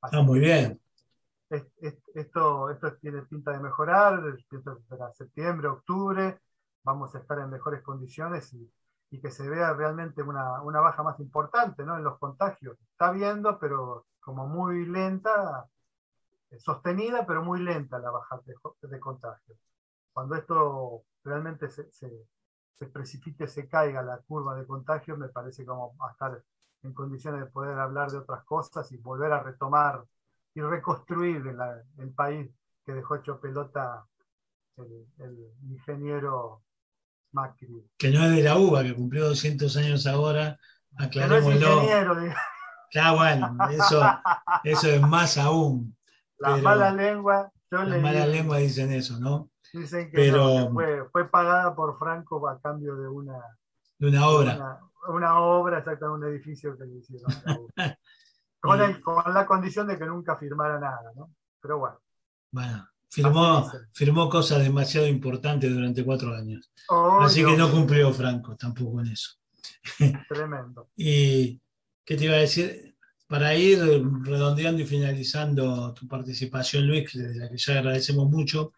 Así 0.00 0.16
Ah, 0.16 0.22
muy 0.22 0.40
bien. 0.40 0.80
es- 1.50 1.66
es- 1.80 1.98
esto, 2.14 2.70
esto 2.70 2.94
tiene 2.96 3.22
pinta 3.22 3.50
de 3.52 3.60
mejorar, 3.60 4.22
que 4.48 4.58
para 4.88 5.12
septiembre, 5.12 5.68
octubre, 5.68 6.40
vamos 6.84 7.14
a 7.14 7.18
estar 7.18 7.38
en 7.40 7.50
mejores 7.50 7.82
condiciones 7.82 8.52
y, 8.54 8.70
y 9.10 9.20
que 9.20 9.30
se 9.30 9.48
vea 9.48 9.72
realmente 9.74 10.22
una, 10.22 10.62
una 10.62 10.80
baja 10.80 11.02
más 11.02 11.18
importante 11.20 11.84
¿no? 11.84 11.96
en 11.96 12.04
los 12.04 12.18
contagios. 12.18 12.78
Está 12.92 13.08
habiendo, 13.08 13.58
pero 13.58 14.06
como 14.20 14.46
muy 14.46 14.86
lenta, 14.86 15.66
eh, 16.50 16.58
sostenida, 16.60 17.26
pero 17.26 17.42
muy 17.42 17.60
lenta 17.60 17.98
la 17.98 18.10
baja 18.10 18.40
de, 18.44 18.54
de 18.88 19.00
contagios. 19.00 19.58
Cuando 20.12 20.36
esto 20.36 21.02
realmente 21.24 21.68
se, 21.70 21.90
se, 21.92 22.10
se 22.74 22.86
precipite, 22.86 23.46
se 23.46 23.68
caiga 23.68 24.02
la 24.02 24.18
curva 24.18 24.54
de 24.54 24.66
contagios, 24.66 25.18
me 25.18 25.28
parece 25.28 25.64
como 25.64 25.94
a 26.06 26.10
estar 26.12 26.42
en 26.82 26.92
condiciones 26.94 27.40
de 27.40 27.46
poder 27.46 27.78
hablar 27.78 28.10
de 28.10 28.18
otras 28.18 28.44
cosas 28.44 28.90
y 28.92 28.96
volver 28.96 29.32
a 29.32 29.42
retomar 29.42 30.04
y 30.54 30.60
reconstruir 30.62 31.42
el 31.98 32.10
país 32.14 32.50
que 32.84 32.92
dejó 32.92 33.16
hecho 33.16 33.38
pelota 33.40 34.04
el, 34.78 35.06
el 35.18 35.52
ingeniero 35.70 36.62
Macri. 37.32 37.84
Que 37.98 38.10
no 38.10 38.24
es 38.24 38.30
de 38.32 38.42
la 38.42 38.56
UBA, 38.58 38.82
que 38.82 38.94
cumplió 38.94 39.28
200 39.28 39.76
años 39.76 40.06
ahora, 40.06 40.58
Que 40.98 41.20
no 41.26 41.36
es 41.36 41.46
aclarémoslo. 41.46 41.74
ingeniero, 41.74 42.14
bueno, 43.16 43.56
eso, 43.70 44.02
eso 44.64 44.88
es 44.88 45.00
más 45.02 45.38
aún. 45.38 45.96
la 46.38 46.48
pero 46.54 46.62
mala 46.62 46.90
lengua, 46.92 47.52
yo 47.70 47.78
Las 47.78 47.88
leí, 47.88 48.02
malas 48.02 48.28
lenguas 48.28 48.60
dicen 48.60 48.92
eso, 48.92 49.18
¿no? 49.20 49.50
Dicen 49.72 50.10
que, 50.10 50.16
pero- 50.16 50.44
no, 50.60 50.66
que 50.68 50.72
fue, 50.72 51.08
fue 51.10 51.28
pagada 51.30 51.74
por 51.74 51.98
Franco 51.98 52.46
a 52.48 52.60
cambio 52.60 52.96
de 52.96 53.08
una, 53.08 53.38
De 53.98 54.08
una 54.08 54.28
obra. 54.28 54.54
una, 54.56 54.80
una 55.16 55.40
obra, 55.40 55.78
exactamente 55.78 56.26
un 56.26 56.32
edificio 56.32 56.76
que 56.76 56.84
le 56.84 56.96
hicieron. 56.98 57.30
Con, 58.62 58.78
el- 58.82 59.00
con 59.00 59.22
la 59.32 59.46
condición 59.46 59.86
de 59.86 59.98
que 59.98 60.04
nunca 60.04 60.36
firmara 60.36 60.78
nada, 60.78 61.12
¿no? 61.16 61.30
Pero 61.62 61.78
bueno. 61.78 61.98
Bueno, 62.52 62.86
firmó, 63.08 63.72
firmó 63.94 64.28
cosas 64.28 64.58
demasiado 64.62 65.06
importantes 65.06 65.72
durante 65.72 66.04
cuatro 66.04 66.34
años. 66.34 66.70
Así 67.22 67.42
que 67.42 67.56
no 67.56 67.70
cumplió 67.70 68.12
Franco 68.12 68.56
tampoco 68.56 69.00
en 69.00 69.06
eso. 69.06 69.30
Tremendo. 70.28 70.90
Y, 70.94 71.58
¿qué 72.04 72.16
te 72.16 72.24
iba 72.26 72.34
a 72.34 72.40
decir? 72.40 72.94
Para 73.26 73.54
ir 73.54 73.78
redondeando 74.24 74.82
y 74.82 74.86
finalizando 74.86 75.94
tu 75.94 76.06
participación, 76.06 76.86
Luis, 76.86 77.14
de 77.14 77.34
la 77.36 77.48
que 77.48 77.56
ya 77.56 77.78
agradecemos 77.78 78.28
mucho, 78.28 78.72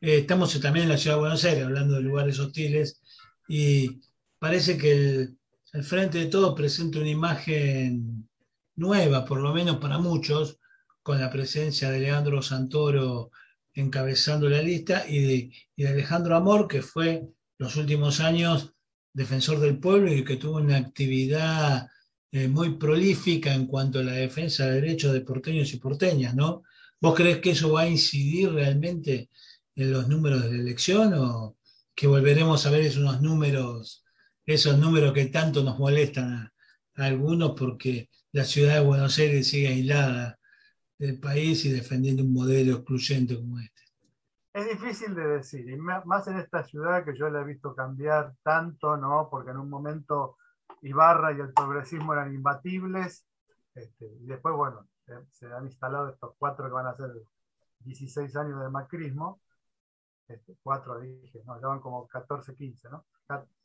eh, 0.00 0.18
estamos 0.18 0.58
también 0.60 0.84
en 0.84 0.90
la 0.90 0.98
ciudad 0.98 1.16
de 1.16 1.20
Buenos 1.20 1.44
Aires, 1.44 1.64
hablando 1.64 1.94
de 1.94 2.02
lugares 2.02 2.38
hostiles, 2.38 3.00
y 3.48 4.00
parece 4.38 4.76
que 4.78 4.92
el, 4.92 5.36
Frente 5.84 6.18
de 6.18 6.26
Todos 6.26 6.54
presenta 6.54 6.98
una 6.98 7.08
imagen 7.08 8.28
nueva, 8.76 9.24
por 9.24 9.40
lo 9.40 9.52
menos 9.52 9.76
para 9.76 9.98
muchos, 9.98 10.58
con 11.02 11.20
la 11.20 11.30
presencia 11.30 11.90
de 11.90 12.00
Leandro 12.00 12.42
Santoro 12.42 13.30
encabezando 13.72 14.48
la 14.48 14.62
lista 14.62 15.04
y 15.08 15.18
de, 15.20 15.52
y 15.76 15.82
de 15.82 15.88
Alejandro 15.88 16.36
Amor, 16.36 16.66
que 16.66 16.82
fue 16.82 17.28
los 17.58 17.76
últimos 17.76 18.20
años 18.20 18.74
defensor 19.12 19.60
del 19.60 19.78
pueblo 19.78 20.12
y 20.12 20.24
que 20.24 20.36
tuvo 20.36 20.56
una 20.56 20.76
actividad 20.76 21.88
eh, 22.32 22.48
muy 22.48 22.76
prolífica 22.76 23.54
en 23.54 23.66
cuanto 23.66 23.98
a 23.98 24.04
la 24.04 24.12
defensa 24.12 24.66
de 24.66 24.80
derechos 24.80 25.12
de 25.12 25.20
porteños 25.20 25.72
y 25.72 25.78
porteñas, 25.78 26.34
¿no? 26.34 26.62
¿Vos 27.00 27.14
crees 27.14 27.38
que 27.38 27.50
eso 27.50 27.72
va 27.72 27.82
a 27.82 27.88
incidir 27.88 28.52
realmente 28.52 29.30
en 29.76 29.92
los 29.92 30.08
números 30.08 30.42
de 30.42 30.50
la 30.50 30.56
elección 30.56 31.14
o 31.14 31.56
que 31.94 32.06
volveremos 32.06 32.64
a 32.66 32.70
ver 32.70 32.82
esos 32.82 33.20
números, 33.20 34.04
esos 34.46 34.78
números 34.78 35.12
que 35.12 35.26
tanto 35.26 35.62
nos 35.62 35.78
molestan 35.78 36.32
a, 36.32 36.52
algunos 36.94 37.52
porque 37.58 38.10
la 38.32 38.44
ciudad 38.44 38.74
de 38.74 38.86
Buenos 38.86 39.18
Aires 39.18 39.48
sigue 39.48 39.68
aislada 39.68 40.38
del 40.98 41.18
país 41.18 41.64
y 41.64 41.70
defendiendo 41.70 42.22
un 42.22 42.32
modelo 42.32 42.76
excluyente 42.76 43.36
como 43.36 43.58
este? 43.58 43.82
Es 44.52 44.68
difícil 44.68 45.14
de 45.14 45.26
decir, 45.26 45.68
y 45.68 45.76
más 45.76 46.26
en 46.26 46.38
esta 46.38 46.64
ciudad 46.64 47.04
que 47.04 47.16
yo 47.16 47.30
la 47.30 47.40
he 47.40 47.44
visto 47.44 47.74
cambiar 47.74 48.34
tanto, 48.42 48.96
¿no? 48.96 49.28
Porque 49.30 49.52
en 49.52 49.58
un 49.58 49.70
momento 49.70 50.36
Ibarra 50.82 51.32
y 51.32 51.40
el 51.40 51.52
progresismo 51.52 52.12
eran 52.12 52.34
imbatibles, 52.34 53.24
este, 53.74 54.06
y 54.06 54.26
después, 54.26 54.54
bueno, 54.54 54.88
se, 55.06 55.14
se 55.32 55.46
han 55.52 55.66
instalado 55.66 56.10
estos 56.10 56.34
cuatro 56.38 56.66
que 56.66 56.72
van 56.72 56.86
a 56.86 56.96
ser 56.96 57.12
16 57.80 58.36
años 58.36 58.60
de 58.60 58.68
macrismo, 58.70 59.40
este, 60.34 60.56
cuatro 60.62 60.98
dije, 61.00 61.42
no, 61.44 61.60
ya 61.60 61.66
van 61.68 61.80
como 61.80 62.06
14, 62.06 62.54
15, 62.54 62.88
¿no? 62.90 63.06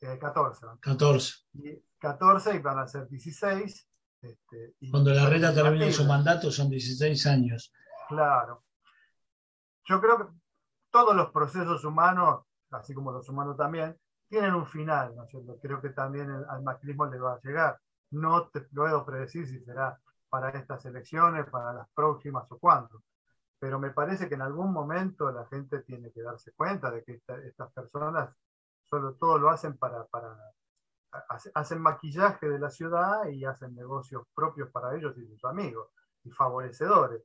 Eh, 0.00 0.18
14, 0.18 0.66
¿no? 0.66 0.78
14. 0.80 1.34
Y 1.54 1.82
14 1.98 2.54
y 2.54 2.58
van 2.58 2.78
a 2.78 2.86
ser 2.88 3.08
16. 3.08 3.88
este, 4.22 4.74
y 4.80 4.90
Cuando 4.90 5.10
la 5.12 5.28
reta 5.28 5.54
termine 5.54 5.92
su 5.92 6.04
mandato 6.04 6.50
son 6.50 6.68
16 6.70 7.26
años. 7.26 7.72
Claro. 8.08 8.64
Yo 9.84 10.00
creo 10.00 10.18
que 10.18 10.32
todos 10.90 11.14
los 11.14 11.30
procesos 11.30 11.84
humanos, 11.84 12.44
así 12.70 12.94
como 12.94 13.12
los 13.12 13.28
humanos 13.28 13.56
también, 13.56 13.96
tienen 14.28 14.54
un 14.54 14.66
final, 14.66 15.14
¿no 15.14 15.24
es 15.24 15.30
cierto? 15.30 15.58
Creo 15.60 15.80
que 15.80 15.90
también 15.90 16.28
el- 16.30 16.44
al 16.48 16.62
macrismo 16.62 17.06
le 17.06 17.18
va 17.18 17.34
a 17.34 17.40
llegar. 17.42 17.78
No 18.10 18.48
te 18.48 18.60
puedo 18.62 19.04
predecir 19.04 19.46
si 19.46 19.60
será 19.60 19.98
para 20.28 20.50
estas 20.50 20.84
elecciones, 20.86 21.46
para 21.50 21.72
las 21.72 21.88
próximas 21.94 22.44
o 22.50 22.58
cuándo. 22.58 23.02
Pero 23.58 23.78
me 23.78 23.90
parece 23.90 24.28
que 24.28 24.34
en 24.34 24.42
algún 24.42 24.72
momento 24.72 25.30
la 25.32 25.46
gente 25.46 25.80
tiene 25.80 26.10
que 26.12 26.22
darse 26.22 26.52
cuenta 26.52 26.90
de 26.90 27.02
que 27.04 27.14
esta- 27.14 27.38
estas 27.38 27.72
personas 27.72 28.30
solo 28.84 29.14
todo 29.14 29.38
lo 29.38 29.50
hacen 29.50 29.76
para, 29.78 30.04
para 30.06 30.36
hace- 31.28 31.50
hacen 31.54 31.80
maquillaje 31.80 32.48
de 32.48 32.58
la 32.58 32.70
ciudad 32.70 33.26
y 33.28 33.44
hacen 33.44 33.74
negocios 33.74 34.24
propios 34.34 34.70
para 34.70 34.94
ellos 34.94 35.16
y 35.18 35.26
sus 35.26 35.44
amigos 35.44 35.88
y 36.24 36.30
favorecedores 36.30 37.22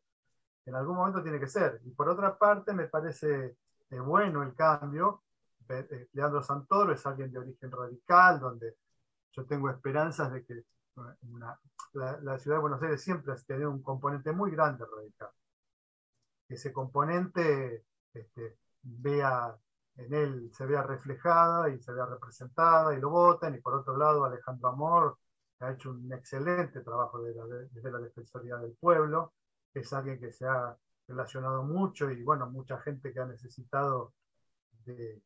en 0.65 0.75
algún 0.75 0.95
momento 0.95 1.23
tiene 1.23 1.39
que 1.39 1.47
ser. 1.47 1.81
Y 1.83 1.91
por 1.91 2.07
otra 2.09 2.37
parte, 2.37 2.73
me 2.73 2.87
parece 2.87 3.57
eh, 3.89 3.99
bueno 3.99 4.43
el 4.43 4.53
cambio. 4.55 5.23
Eh, 5.67 6.09
Leandro 6.13 6.41
Santoro 6.41 6.93
es 6.93 7.05
alguien 7.05 7.31
de 7.31 7.39
origen 7.39 7.71
radical, 7.71 8.39
donde 8.39 8.77
yo 9.31 9.45
tengo 9.45 9.69
esperanzas 9.69 10.31
de 10.31 10.45
que 10.45 10.53
eh, 10.59 10.65
la, 11.93 12.19
la 12.21 12.37
ciudad 12.39 12.57
de 12.57 12.61
Buenos 12.61 12.81
Aires 12.83 13.01
siempre 13.01 13.33
ha 13.33 13.35
tenido 13.35 13.71
un 13.71 13.81
componente 13.81 14.31
muy 14.31 14.51
grande 14.51 14.85
radical. 14.85 15.29
Ese 16.53 16.71
componente 16.73 17.85
este, 18.13 18.57
vea 18.83 19.55
en 19.97 20.13
él, 20.13 20.51
se 20.53 20.65
vea 20.65 20.83
reflejada 20.83 21.69
y 21.69 21.79
se 21.81 21.91
vea 21.93 22.05
representada 22.05 22.93
y 22.95 22.99
lo 23.01 23.09
voten. 23.09 23.55
Y 23.55 23.59
por 23.61 23.75
otro 23.75 23.97
lado, 23.97 24.25
Alejandro 24.25 24.69
Amor 24.69 25.17
ha 25.59 25.71
hecho 25.71 25.91
un 25.91 26.11
excelente 26.13 26.81
trabajo 26.81 27.21
de 27.21 27.33
la- 27.35 27.45
desde 27.45 27.91
la 27.91 27.99
Defensoría 27.99 28.57
del 28.57 28.73
Pueblo 28.79 29.33
es 29.73 29.93
alguien 29.93 30.19
que 30.19 30.31
se 30.33 30.45
ha 30.45 30.75
relacionado 31.07 31.63
mucho 31.63 32.09
y 32.11 32.23
bueno, 32.23 32.49
mucha 32.49 32.79
gente 32.79 33.13
que 33.13 33.19
ha 33.19 33.25
necesitado 33.25 34.13
de 34.85 35.21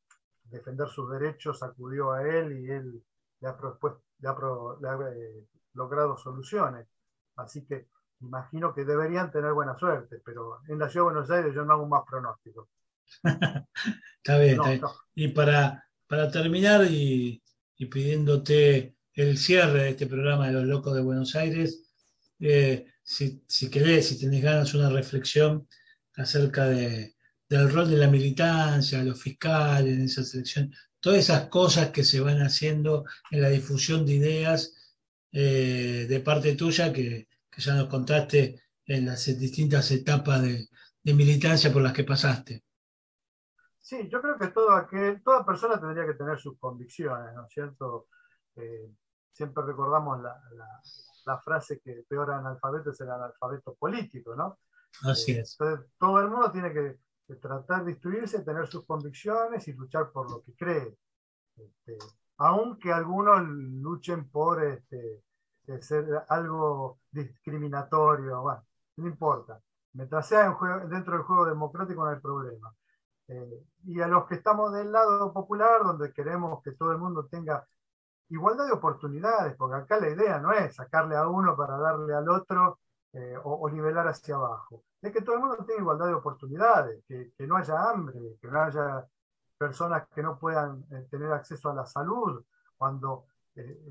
defender 0.46 0.88
sus 0.90 1.10
derechos 1.12 1.64
acudió 1.64 2.12
a 2.12 2.24
él 2.28 2.60
y 2.60 2.72
él 2.72 3.04
le 3.40 3.48
ha, 3.48 3.58
propuesto, 3.58 4.02
le 4.20 4.30
ha, 4.30 4.36
pro- 4.36 4.78
le 4.80 4.90
ha, 4.90 4.98
eh, 5.12 5.48
logrado 5.74 6.18
soluciones. 6.18 6.88
Así 7.36 7.66
que 7.66 7.88
imagino 8.22 8.74
que 8.74 8.86
deberían 8.86 9.32
tener 9.32 9.54
buena 9.54 9.78
suerte, 9.78 10.22
pero 10.24 10.60
en 10.68 10.80
la 10.80 10.90
ciudad 10.90 11.08
de 11.08 11.14
Buenos 11.14 11.32
Aires 11.32 11.54
yo 11.54 11.66
no 11.66 11.74
hago 11.74 11.88
más 11.88 12.04
pronóstico. 12.10 12.70
está 13.24 14.38
bien, 14.40 14.52
está 14.52 14.70
bien. 14.70 14.82
Y 15.14 15.28
para, 15.30 15.88
para 16.08 16.32
terminar 16.32 16.86
y, 16.86 17.42
y, 17.78 17.86
pidiéndote 17.86 18.96
el 19.14 19.38
cierre 19.38 19.84
de 19.84 19.90
este 19.90 20.08
programa 20.08 20.48
de 20.48 20.54
Los 20.54 20.66
Locos 20.66 20.96
de 20.96 21.02
Buenos 21.02 21.36
Aires, 21.36 21.84
eh, 22.40 22.86
si, 23.04 23.44
si, 23.48 23.70
querés, 23.70 24.08
si 24.10 24.20
tenés 24.20 24.44
ganas, 24.44 24.74
una 24.74 24.90
reflexión 24.90 25.68
acerca 26.16 26.66
de, 26.66 27.16
del 27.48 27.72
rol 27.72 27.90
de 27.90 27.98
la 27.98 28.08
militancia, 28.08 29.04
los 29.04 29.22
fiscales 29.22 29.94
en 29.94 30.04
esa 30.04 30.24
selección, 30.24 30.74
todas 31.00 31.20
esas 31.20 31.48
cosas 31.48 31.92
que 31.92 32.04
se 32.04 32.20
van 32.20 32.42
haciendo 32.42 33.06
en 33.30 33.42
la 33.42 33.50
difusión 33.50 34.06
de 34.06 34.14
ideas 34.14 34.74
eh, 35.32 36.08
de 36.10 36.20
parte 36.22 36.56
tuya 36.56 36.92
que, 36.92 37.28
que, 37.56 37.62
ya 37.62 37.76
nos 37.76 37.88
contaste 37.88 38.62
en 38.86 39.06
las 39.06 39.26
distintas 39.26 39.90
etapas 39.92 40.42
de, 40.42 40.68
de, 41.04 41.14
militancia 41.14 41.72
por 41.72 41.82
las 41.82 41.94
que 41.94 42.04
pasaste. 42.04 42.64
Sí, 43.80 44.10
yo 44.10 44.22
creo 44.22 44.38
que 44.38 44.48
todo 44.48 44.72
aquel, 44.72 45.22
toda 45.24 45.46
persona 45.46 45.80
tendría 45.80 46.06
que 46.06 46.16
tener 46.16 46.40
sus 46.40 46.58
convicciones, 46.60 47.34
¿no 47.34 47.46
es 47.46 47.54
cierto? 47.54 48.08
Eh, 48.56 48.92
siempre 49.32 49.64
recordamos 49.64 50.22
la, 50.22 50.42
la, 50.56 50.82
la, 51.26 51.40
frase 51.40 51.80
que 51.80 51.92
el 51.92 52.06
peor 52.06 52.32
analfabeto 52.32 52.92
es 52.92 53.02
el 53.02 53.10
analfabeto 53.10 53.76
político, 53.76 54.36
¿no? 54.36 54.60
Así 55.04 55.34
eh, 55.34 55.42
es. 55.42 55.58
Entonces, 55.60 55.88
todo 56.00 56.20
el 56.20 56.30
mundo 56.30 56.52
tiene 56.52 56.74
que 56.74 57.00
tratar 57.36 57.84
de 57.84 57.92
instruirse, 57.92 58.44
tener 58.44 58.68
sus 58.68 58.86
convicciones 58.86 59.68
y 59.68 59.74
luchar 59.74 60.12
por 60.12 60.30
lo 60.30 60.44
que 60.44 60.54
cree. 60.56 60.98
Este, 61.56 61.98
aunque 62.38 62.92
algunos 62.92 63.48
luchen 63.48 64.30
por 64.30 64.64
este, 64.64 65.24
ser 65.82 66.06
algo 66.30 67.00
discriminatorio, 67.16 68.42
bueno, 68.42 68.64
no 68.98 69.08
importa. 69.08 69.60
Mientras 69.94 70.28
sea 70.28 70.56
dentro 70.90 71.14
del 71.14 71.24
juego 71.24 71.46
democrático 71.46 72.04
no 72.04 72.10
hay 72.12 72.20
problema. 72.20 72.74
Eh, 73.28 73.64
y 73.86 74.02
a 74.02 74.08
los 74.08 74.28
que 74.28 74.36
estamos 74.36 74.74
del 74.74 74.92
lado 74.92 75.34
popular, 75.34 75.84
donde 75.84 76.14
queremos 76.14 76.62
que 76.64 76.74
todo 76.74 76.92
el 76.92 76.98
mundo 76.98 77.26
tenga 77.28 77.66
igualdad 78.30 78.66
de 78.68 78.74
oportunidades, 78.74 79.56
porque 79.56 79.78
acá 79.78 80.00
la 80.00 80.10
idea 80.10 80.40
no 80.40 80.52
es 80.52 80.76
sacarle 80.76 81.16
a 81.16 81.28
uno 81.28 81.56
para 81.56 81.78
darle 81.78 82.14
al 82.14 82.30
otro 82.30 82.80
eh, 83.14 83.38
o, 83.44 83.70
nivelar 83.70 84.08
hacia 84.08 84.36
abajo 84.36 84.84
es 85.02 85.14
que 85.14 85.22
todo 85.22 85.36
el 85.36 85.42
mundo 85.42 85.64
tenga 85.66 85.82
igualdad 85.82 86.08
de 86.08 86.14
oportunidades, 86.16 87.04
que, 87.08 87.32
no 87.48 87.58
haya 87.58 87.90
hambre, 87.90 88.20
que 88.42 88.48
no 88.48 88.60
haya 88.62 89.06
personas 89.58 90.08
que 90.10 90.24
no 90.24 90.38
puedan 90.40 90.84
eh, 90.92 91.08
tener 91.12 91.32
acceso 91.32 91.70
a 91.70 91.76
la 91.76 91.86
salud, 91.86 92.44
cuando 92.78 93.28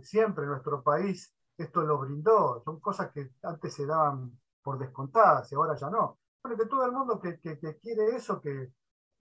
siempre 0.02 0.44
nuestro 0.44 0.82
país 0.82 1.34
esto 1.56 1.82
lo 1.82 1.98
brindó. 1.98 2.62
Son 2.64 2.80
cosas 2.80 3.10
que 3.12 3.30
antes 3.42 3.74
se 3.74 3.86
daban 3.86 4.38
por 4.62 4.78
descontadas 4.78 5.50
y 5.52 5.54
ahora 5.54 5.76
ya 5.76 5.90
no. 5.90 6.18
Bueno, 6.42 6.58
que 6.58 6.66
todo 6.66 6.84
el 6.84 6.92
mundo 6.92 7.20
que, 7.20 7.38
que, 7.40 7.58
que 7.58 7.78
quiere 7.78 8.16
eso, 8.16 8.40
que, 8.40 8.72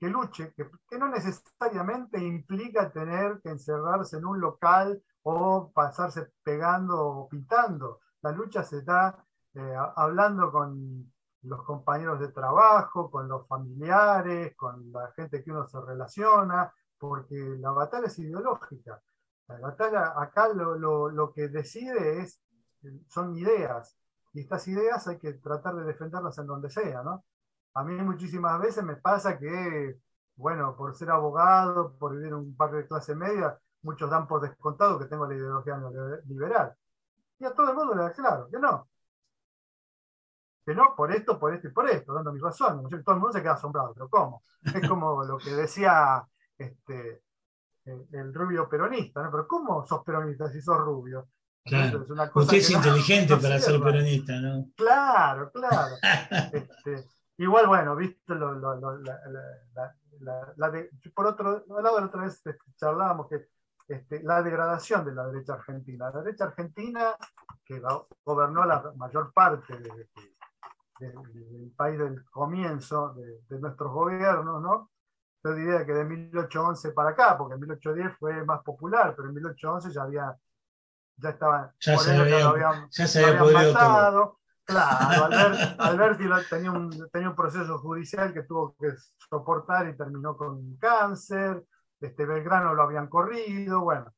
luche, 0.01 0.53
que, 0.53 0.97
no 0.97 1.07
necesariamente 1.09 2.19
implica 2.19 2.91
tener 2.91 3.39
que 3.41 3.49
encerrarse 3.49 4.17
en 4.17 4.25
un 4.25 4.39
local 4.41 5.01
o 5.23 5.71
pasarse 5.73 6.31
pegando 6.43 6.99
o 6.99 7.29
pintando. 7.29 8.01
La 8.21 8.31
lucha 8.31 8.63
se 8.63 8.81
da 8.81 9.25
eh, 9.53 9.75
hablando 9.95 10.51
con, 10.51 11.13
los 11.43 11.63
compañeros 11.63 12.19
de 12.19 12.29
trabajo, 12.29 13.09
con 13.11 13.27
los 13.27 13.47
familiares, 13.47 14.55
con 14.55 14.91
la 14.91 15.11
gente 15.15 15.43
que 15.43 15.51
uno 15.51 15.67
se 15.67 15.79
relaciona, 15.81 16.73
porque 16.97 17.35
la 17.59 17.71
batalla 17.71 18.07
es 18.07 18.17
ideológica. 18.19 19.01
La 19.47 19.59
batalla 19.59 20.13
acá 20.19 20.47
lo, 20.49 20.75
lo, 20.75 21.09
lo 21.09 21.31
que 21.33 21.49
decide 21.49 22.21
es, 22.21 22.39
son 23.07 23.35
ideas, 23.35 23.97
y 24.33 24.41
estas 24.41 24.67
ideas 24.67 25.07
hay 25.07 25.19
que 25.19 25.33
tratar 25.33 25.75
de 25.75 25.83
defenderlas 25.85 26.37
en 26.39 26.47
donde 26.47 26.69
sea, 26.69 27.03
¿no? 27.03 27.23
A 27.75 27.83
mí 27.83 27.95
muchísimas 28.01 28.59
veces 28.59 28.83
me 28.83 28.95
pasa 28.95 29.37
que, 29.37 29.99
bueno, 30.35 30.75
por 30.75 30.95
ser 30.95 31.11
abogado, 31.11 31.97
por 31.97 32.13
vivir 32.13 32.27
en 32.27 32.35
un 32.35 32.57
barrio 32.57 32.79
de 32.79 32.87
clase 32.87 33.15
media, 33.15 33.57
muchos 33.83 34.09
dan 34.09 34.27
por 34.27 34.41
descontado 34.41 34.99
que 34.99 35.05
tengo 35.05 35.27
la 35.27 35.35
ideología 35.35 35.79
liberal. 36.25 36.75
Y 37.39 37.45
a 37.45 37.53
todo 37.53 37.69
el 37.69 37.75
mundo 37.75 37.95
le 37.95 38.03
da 38.03 38.11
claro 38.11 38.49
que 38.49 38.59
no, 38.59 38.87
que 40.65 40.73
no, 40.73 40.95
por 40.95 41.11
esto, 41.11 41.39
por 41.39 41.53
esto 41.53 41.67
y 41.67 41.71
por 41.71 41.89
esto, 41.89 42.13
dando 42.13 42.31
mis 42.31 42.41
razones. 42.41 42.85
Todo 43.03 43.15
el 43.15 43.21
mundo 43.21 43.33
se 43.33 43.41
queda 43.41 43.53
asombrado, 43.53 43.93
pero 43.93 44.09
¿cómo? 44.09 44.43
Es 44.63 44.87
como 44.87 45.23
lo 45.23 45.37
que 45.37 45.51
decía 45.51 46.25
este, 46.57 47.21
el, 47.85 48.33
rubio 48.33 48.69
peronista, 48.69 49.23
¿no? 49.23 49.31
Pero 49.31 49.47
¿cómo 49.47 49.85
sos 49.85 50.03
peronista 50.03 50.49
si 50.49 50.61
sos 50.61 50.77
rubio? 50.77 51.29
Claro. 51.63 52.03
Es 52.03 52.09
una 52.09 52.29
cosa 52.29 52.45
Usted 52.45 52.57
es 52.57 52.69
inteligente 52.69 53.37
para 53.37 53.59
ser 53.59 53.81
peronista, 53.81 54.39
¿no? 54.39 54.67
Claro, 54.75 55.51
claro. 55.51 55.95
este, 56.53 57.05
igual, 57.37 57.67
bueno, 57.67 57.95
viste, 57.95 58.35
lo, 58.35 58.53
lo, 58.53 58.75
lo, 58.75 58.97
la, 58.99 59.93
la, 60.55 60.69
de, 60.69 60.89
por 61.13 61.27
otro 61.27 61.63
lado, 61.67 61.99
la 61.99 62.05
otra 62.05 62.23
vez 62.23 62.35
este, 62.35 62.57
charlábamos 62.75 63.27
que 63.29 63.47
este, 63.87 64.23
la 64.23 64.41
degradación 64.41 65.05
de 65.05 65.13
la 65.13 65.27
derecha 65.27 65.53
argentina. 65.53 66.09
La 66.09 66.21
derecha 66.21 66.45
argentina, 66.45 67.15
que 67.65 67.81
gobernó 68.23 68.65
la 68.65 68.91
mayor 68.95 69.31
parte 69.33 69.77
de, 69.77 70.09
del 70.99 71.71
país 71.75 71.99
del 71.99 72.23
comienzo 72.25 73.13
de, 73.13 73.59
nuestros 73.59 73.91
gobiernos, 73.91 74.61
¿no? 74.61 74.91
Yo 75.43 75.53
diría 75.53 75.85
que 75.85 75.93
de 75.93 76.05
1811 76.05 76.91
para 76.91 77.09
acá, 77.09 77.37
porque 77.37 77.55
en 77.55 77.59
1810 77.61 78.17
fue 78.17 78.45
más 78.45 78.61
popular, 78.63 79.13
pero 79.15 79.27
en 79.27 79.35
1811 79.35 79.91
ya 79.91 80.03
había, 80.03 80.37
ya 81.17 81.29
estaban, 81.29 81.71
ya 81.79 81.97
se 81.97 82.15
había, 82.15 82.87
ya 82.89 83.07
se 83.07 83.25
había 83.25 83.39
podido 83.39 83.73
matado. 83.73 84.39
Claro, 84.65 85.25
Alberti 85.79 86.23
tenía 86.49 86.71
un, 86.71 87.09
tenía 87.11 87.29
un 87.29 87.35
proceso 87.35 87.77
judicial 87.79 88.33
que 88.33 88.43
tuvo 88.43 88.73
que 88.79 88.93
soportar 89.29 89.89
y 89.89 89.97
terminó 89.97 90.37
con 90.37 90.77
cáncer, 90.77 91.65
este 91.99 92.25
Belgrano 92.25 92.73
lo 92.73 92.83
habían 92.83 93.07
corrido, 93.07 93.81
bueno, 93.81 94.13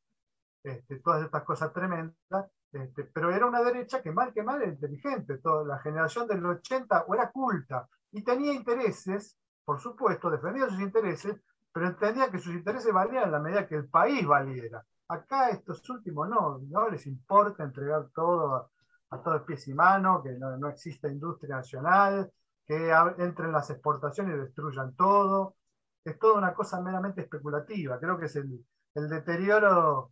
este, 0.63 0.99
todas 0.99 1.23
estas 1.23 1.43
cosas 1.43 1.73
tremendas. 1.73 2.45
Este, 2.71 3.05
pero 3.05 3.31
era 3.31 3.45
una 3.45 3.63
derecha 3.63 4.01
que 4.01 4.11
mal 4.11 4.33
que 4.33 4.43
mal 4.43 4.61
era 4.61 4.71
inteligente. 4.71 5.37
Toda 5.37 5.63
la 5.63 5.79
generación 5.79 6.27
del 6.27 6.45
80 6.45 7.05
o 7.07 7.15
era 7.15 7.31
culta 7.31 7.87
y 8.11 8.21
tenía 8.21 8.53
intereses, 8.53 9.37
por 9.65 9.79
supuesto, 9.79 10.29
defendía 10.29 10.69
sus 10.69 10.79
intereses, 10.79 11.35
pero 11.73 11.87
entendía 11.87 12.31
que 12.31 12.39
sus 12.39 12.53
intereses 12.53 12.93
valían 12.93 13.25
en 13.25 13.31
la 13.31 13.39
medida 13.39 13.67
que 13.67 13.75
el 13.75 13.89
país 13.89 14.25
valiera. 14.25 14.85
Acá 15.07 15.49
estos 15.49 15.87
últimos 15.89 16.29
no, 16.29 16.59
no 16.69 16.89
les 16.89 17.05
importa 17.07 17.63
entregar 17.63 18.07
todo 18.13 18.69
a, 19.09 19.21
todos 19.21 19.43
pies 19.43 19.67
y 19.67 19.73
manos, 19.73 20.23
que 20.23 20.31
no, 20.33 20.57
no 20.57 20.69
exista 20.69 21.07
industria 21.09 21.57
nacional, 21.57 22.31
que 22.65 22.91
entren 23.19 23.51
las 23.51 23.69
exportaciones 23.69 24.35
y 24.35 24.39
destruyan 24.39 24.95
todo. 24.95 25.55
Es 26.03 26.17
toda 26.19 26.37
una 26.37 26.53
cosa 26.53 26.81
meramente 26.81 27.21
especulativa. 27.21 27.99
Creo 27.99 28.17
que 28.17 28.25
es 28.25 28.35
el, 28.35 28.65
deterioro 28.93 30.11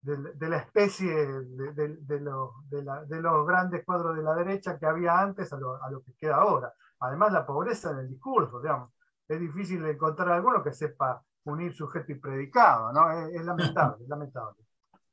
de, 0.00 0.48
la 0.48 0.58
especie 0.58 1.14
de, 1.14 1.96
de, 2.00 2.20
los 3.20 3.46
grandes 3.46 3.84
cuadros 3.84 4.16
de 4.16 4.22
la 4.22 4.34
derecha 4.34 4.78
que 4.78 4.86
había 4.86 5.18
antes 5.18 5.52
a 5.52 5.58
lo, 5.58 6.02
que 6.04 6.14
queda 6.14 6.36
ahora. 6.36 6.72
Además, 7.00 7.32
la 7.32 7.46
pobreza 7.46 7.90
en 7.90 7.98
el 7.98 8.08
discurso, 8.08 8.60
digamos. 8.60 8.90
Es 9.28 9.40
difícil 9.40 9.84
encontrar 9.86 10.32
alguno 10.32 10.62
que 10.62 10.72
sepa 10.72 11.22
unir 11.44 11.74
sujeto 11.74 12.12
y 12.12 12.16
predicado, 12.16 12.92
¿no? 12.92 13.28
Es, 13.28 13.44
lamentable, 13.44 14.02
es 14.02 14.08
lamentable. 14.08 14.58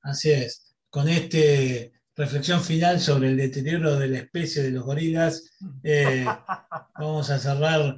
Así 0.01 0.31
es. 0.31 0.75
Con 0.89 1.07
este 1.07 1.93
reflexión 2.15 2.61
final 2.61 2.99
sobre 2.99 3.29
el 3.29 3.37
deterioro 3.37 3.95
de 3.95 4.07
la 4.07 4.17
especie 4.19 4.63
de 4.63 4.71
los 4.71 4.83
gorilas, 4.83 5.57
eh, 5.83 6.25
vamos 6.99 7.29
a 7.29 7.39
cerrar 7.39 7.97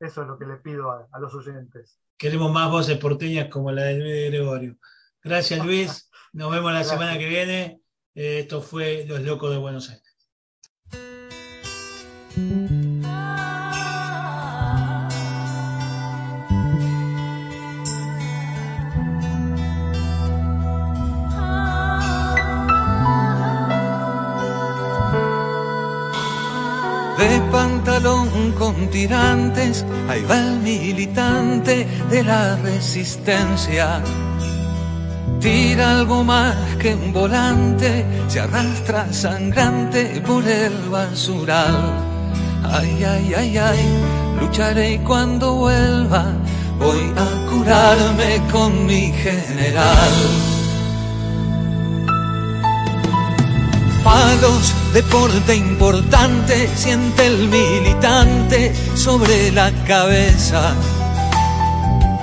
Eso 0.00 0.22
es 0.22 0.28
lo 0.28 0.38
que 0.38 0.46
le 0.46 0.56
pido 0.56 0.90
a 0.90 1.20
los 1.20 1.34
oyentes. 1.34 2.00
queremos 2.16 2.50
más 2.50 2.70
voces 2.70 2.96
porteñas 2.96 3.48
como 3.50 3.70
la 3.70 3.82
de 3.82 3.98
Luis 3.98 4.30
Gregorio. 4.30 4.76
Gracias 5.22 5.62
Luis, 5.62 6.10
nos 6.32 6.50
vemos 6.50 6.72
la 6.72 6.84
semana 6.84 7.18
que 7.18 7.28
viene. 7.28 7.82
Eh, 8.14 8.40
esto 8.40 8.62
fue 8.62 9.04
Los 9.06 9.20
Locos 9.20 9.50
de 9.50 9.58
Buenos 9.58 9.90
Aires. 9.90 10.05
De 12.36 12.42
pantalón 27.50 28.52
con 28.52 28.90
tirantes, 28.90 29.86
ahí 30.06 30.22
va 30.24 30.38
el 30.38 30.58
militante 30.60 31.86
de 32.10 32.22
la 32.22 32.56
resistencia. 32.56 34.02
Tira 35.40 36.00
algo 36.00 36.22
más 36.22 36.54
que 36.78 36.94
un 36.94 37.14
volante, 37.14 38.04
se 38.28 38.40
arrastra 38.40 39.10
sangrante 39.10 40.22
por 40.26 40.46
el 40.46 40.90
basural. 40.90 42.15
Ay, 42.72 43.04
ay, 43.04 43.34
ay, 43.34 43.58
ay, 43.58 43.80
lucharé 44.40 45.00
cuando 45.04 45.54
vuelva 45.54 46.24
voy 46.78 47.12
a 47.16 47.50
curarme 47.50 48.42
con 48.52 48.86
mi 48.86 49.12
general. 49.12 50.56
palos, 54.06 54.72
deporte 54.92 55.56
importante, 55.56 56.68
siente 56.76 57.26
el 57.26 57.48
militante 57.48 58.72
sobre 58.94 59.50
la 59.50 59.72
cabeza. 59.84 60.74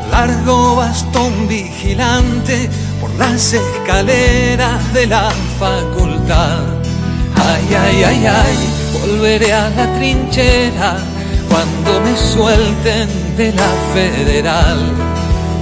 Largo 0.09 0.77
bastón 0.77 1.45
vigilante 1.49 2.69
por 3.01 3.13
las 3.15 3.53
escaleras 3.53 4.93
de 4.93 5.07
la 5.07 5.29
facultad. 5.59 6.63
Ay, 7.35 7.75
ay, 7.75 8.03
ay, 8.03 8.25
ay, 8.27 8.72
volveré 8.99 9.53
a 9.53 9.69
la 9.69 9.93
trinchera 9.95 10.97
cuando 11.49 12.01
me 12.01 12.15
suelten 12.17 13.09
de 13.37 13.51
la 13.53 13.71
federal 13.93 15.13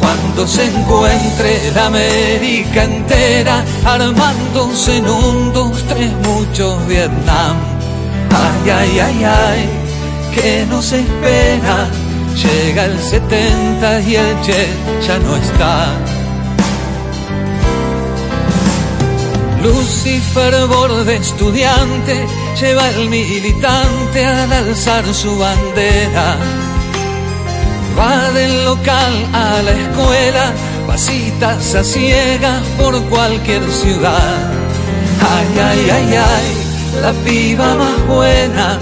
cuando 0.02 0.48
se 0.48 0.65
encuentre 0.65 1.72
la 1.76 1.86
América 1.86 2.84
entera 2.84 3.63
armándose 3.86 4.98
en 4.98 5.08
un, 5.08 5.54
dos, 5.54 5.84
tres, 5.88 6.12
muchos 6.24 6.88
Vietnam. 6.88 7.56
Ay, 8.32 8.70
ay, 8.70 9.00
ay, 9.00 9.24
ay, 9.24 9.70
que 10.34 10.65
nos 10.67 10.91
espera. 10.91 11.88
Llega 12.36 12.86
el 12.86 13.00
70 13.00 14.02
y 14.02 14.15
el 14.15 14.41
Che 14.41 14.67
ya 15.06 15.20
no 15.20 15.36
está. 15.36 16.11
Lucifer 19.63 20.67
borde 20.67 21.15
estudiante 21.17 22.26
lleva 22.60 22.89
el 22.89 23.10
militante 23.10 24.26
al 24.26 24.52
alzar 24.52 25.06
su 25.13 25.38
bandera 25.38 26.38
Va 27.97 28.32
del 28.32 28.65
local 28.65 29.13
a 29.34 29.62
la 29.62 29.71
escuela, 29.71 30.54
pasitas 30.88 31.76
a 31.76 31.84
ciegas 31.84 32.62
por 32.78 33.00
cualquier 33.10 33.62
ciudad. 33.69 34.52
Ay, 35.19 35.60
ay, 35.60 35.89
ay, 35.89 36.15
ay, 36.15 37.02
la 37.02 37.12
piba 37.26 37.76
más 37.76 38.08
buena 38.08 38.80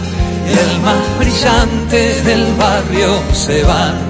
y 0.47 0.51
el 0.51 0.81
más 0.81 1.19
brillante 1.19 2.21
del 2.21 2.53
barrio 2.55 3.19
se 3.33 3.63
van. 3.63 4.08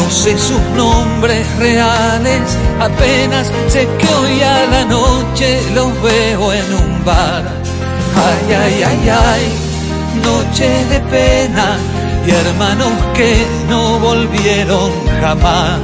No 0.00 0.10
sé 0.10 0.36
sus 0.38 0.60
nombres 0.76 1.46
reales, 1.58 2.42
apenas 2.80 3.52
sé 3.68 3.86
que 3.98 4.08
hoy 4.14 4.40
a 4.40 4.66
la 4.66 4.84
noche 4.86 5.60
los 5.74 6.02
veo 6.02 6.52
en 6.52 6.74
un 6.74 7.04
bar. 7.04 7.44
Ay, 8.16 8.54
ay, 8.54 8.82
ay, 8.82 9.08
ay, 9.08 9.42
noche 10.24 10.68
de 10.86 11.00
pena 11.00 11.76
y 12.26 12.30
hermanos 12.30 12.92
que 13.14 13.46
no 13.68 13.98
volvieron 13.98 14.90
jamás. 15.20 15.80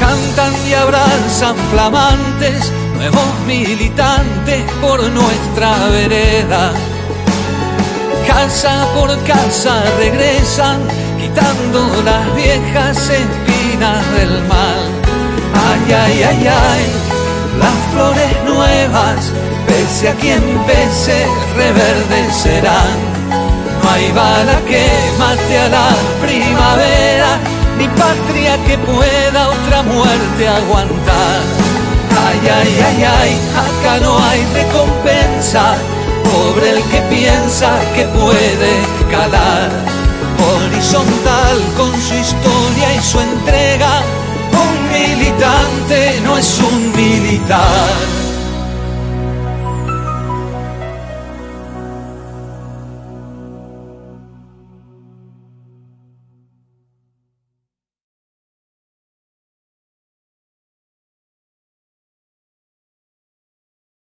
Cantan 0.00 0.52
y 0.66 0.72
abrazan 0.72 1.56
flamantes, 1.70 2.72
nuevos 2.96 3.30
militantes 3.46 4.64
por 4.80 5.02
nuestra 5.10 5.88
vereda. 5.90 6.72
Casa 8.28 8.86
por 8.94 9.10
casa 9.24 9.82
regresan, 9.98 10.78
quitando 11.18 11.80
las 12.04 12.36
viejas 12.36 12.96
espinas 13.10 14.02
del 14.12 14.42
mal. 14.46 14.82
Ay, 15.68 15.92
ay, 15.92 16.22
ay, 16.22 16.46
ay, 16.46 16.84
las 17.58 17.76
flores 17.92 18.32
nuevas 18.44 19.32
pese 19.66 20.08
a 20.10 20.14
quien 20.14 20.42
pese, 20.66 21.26
reverdecerán. 21.56 22.98
No 23.82 23.90
hay 23.90 24.12
bala 24.12 24.58
que 24.68 24.84
mate 25.18 25.58
a 25.58 25.68
la 25.68 25.88
primavera, 26.20 27.30
ni 27.78 27.88
patria 27.88 28.56
que 28.66 28.76
pueda 28.78 29.48
otra 29.48 29.82
muerte 29.82 30.48
aguantar. 30.48 31.40
Ay, 32.26 32.40
ay, 32.58 32.80
ay, 32.88 33.04
ay, 33.20 33.32
acá 33.64 34.00
no 34.00 34.18
hay 34.18 34.44
recompensa, 34.52 35.76
pobre 36.30 36.70
el 36.70 36.82
que 36.84 37.00
piensa 37.16 37.70
que 37.94 38.04
puede 38.20 38.72
calar. 39.10 39.70
Horizontal 40.50 41.56
con 41.76 41.92
su 42.00 42.14
historia 42.14 42.94
y 42.94 43.02
su 43.02 43.18
entrega, 43.20 44.02
un 44.64 44.74
militante 44.92 46.20
no 46.24 46.38
es 46.38 46.60
un 46.60 46.92
militar. 46.92 48.17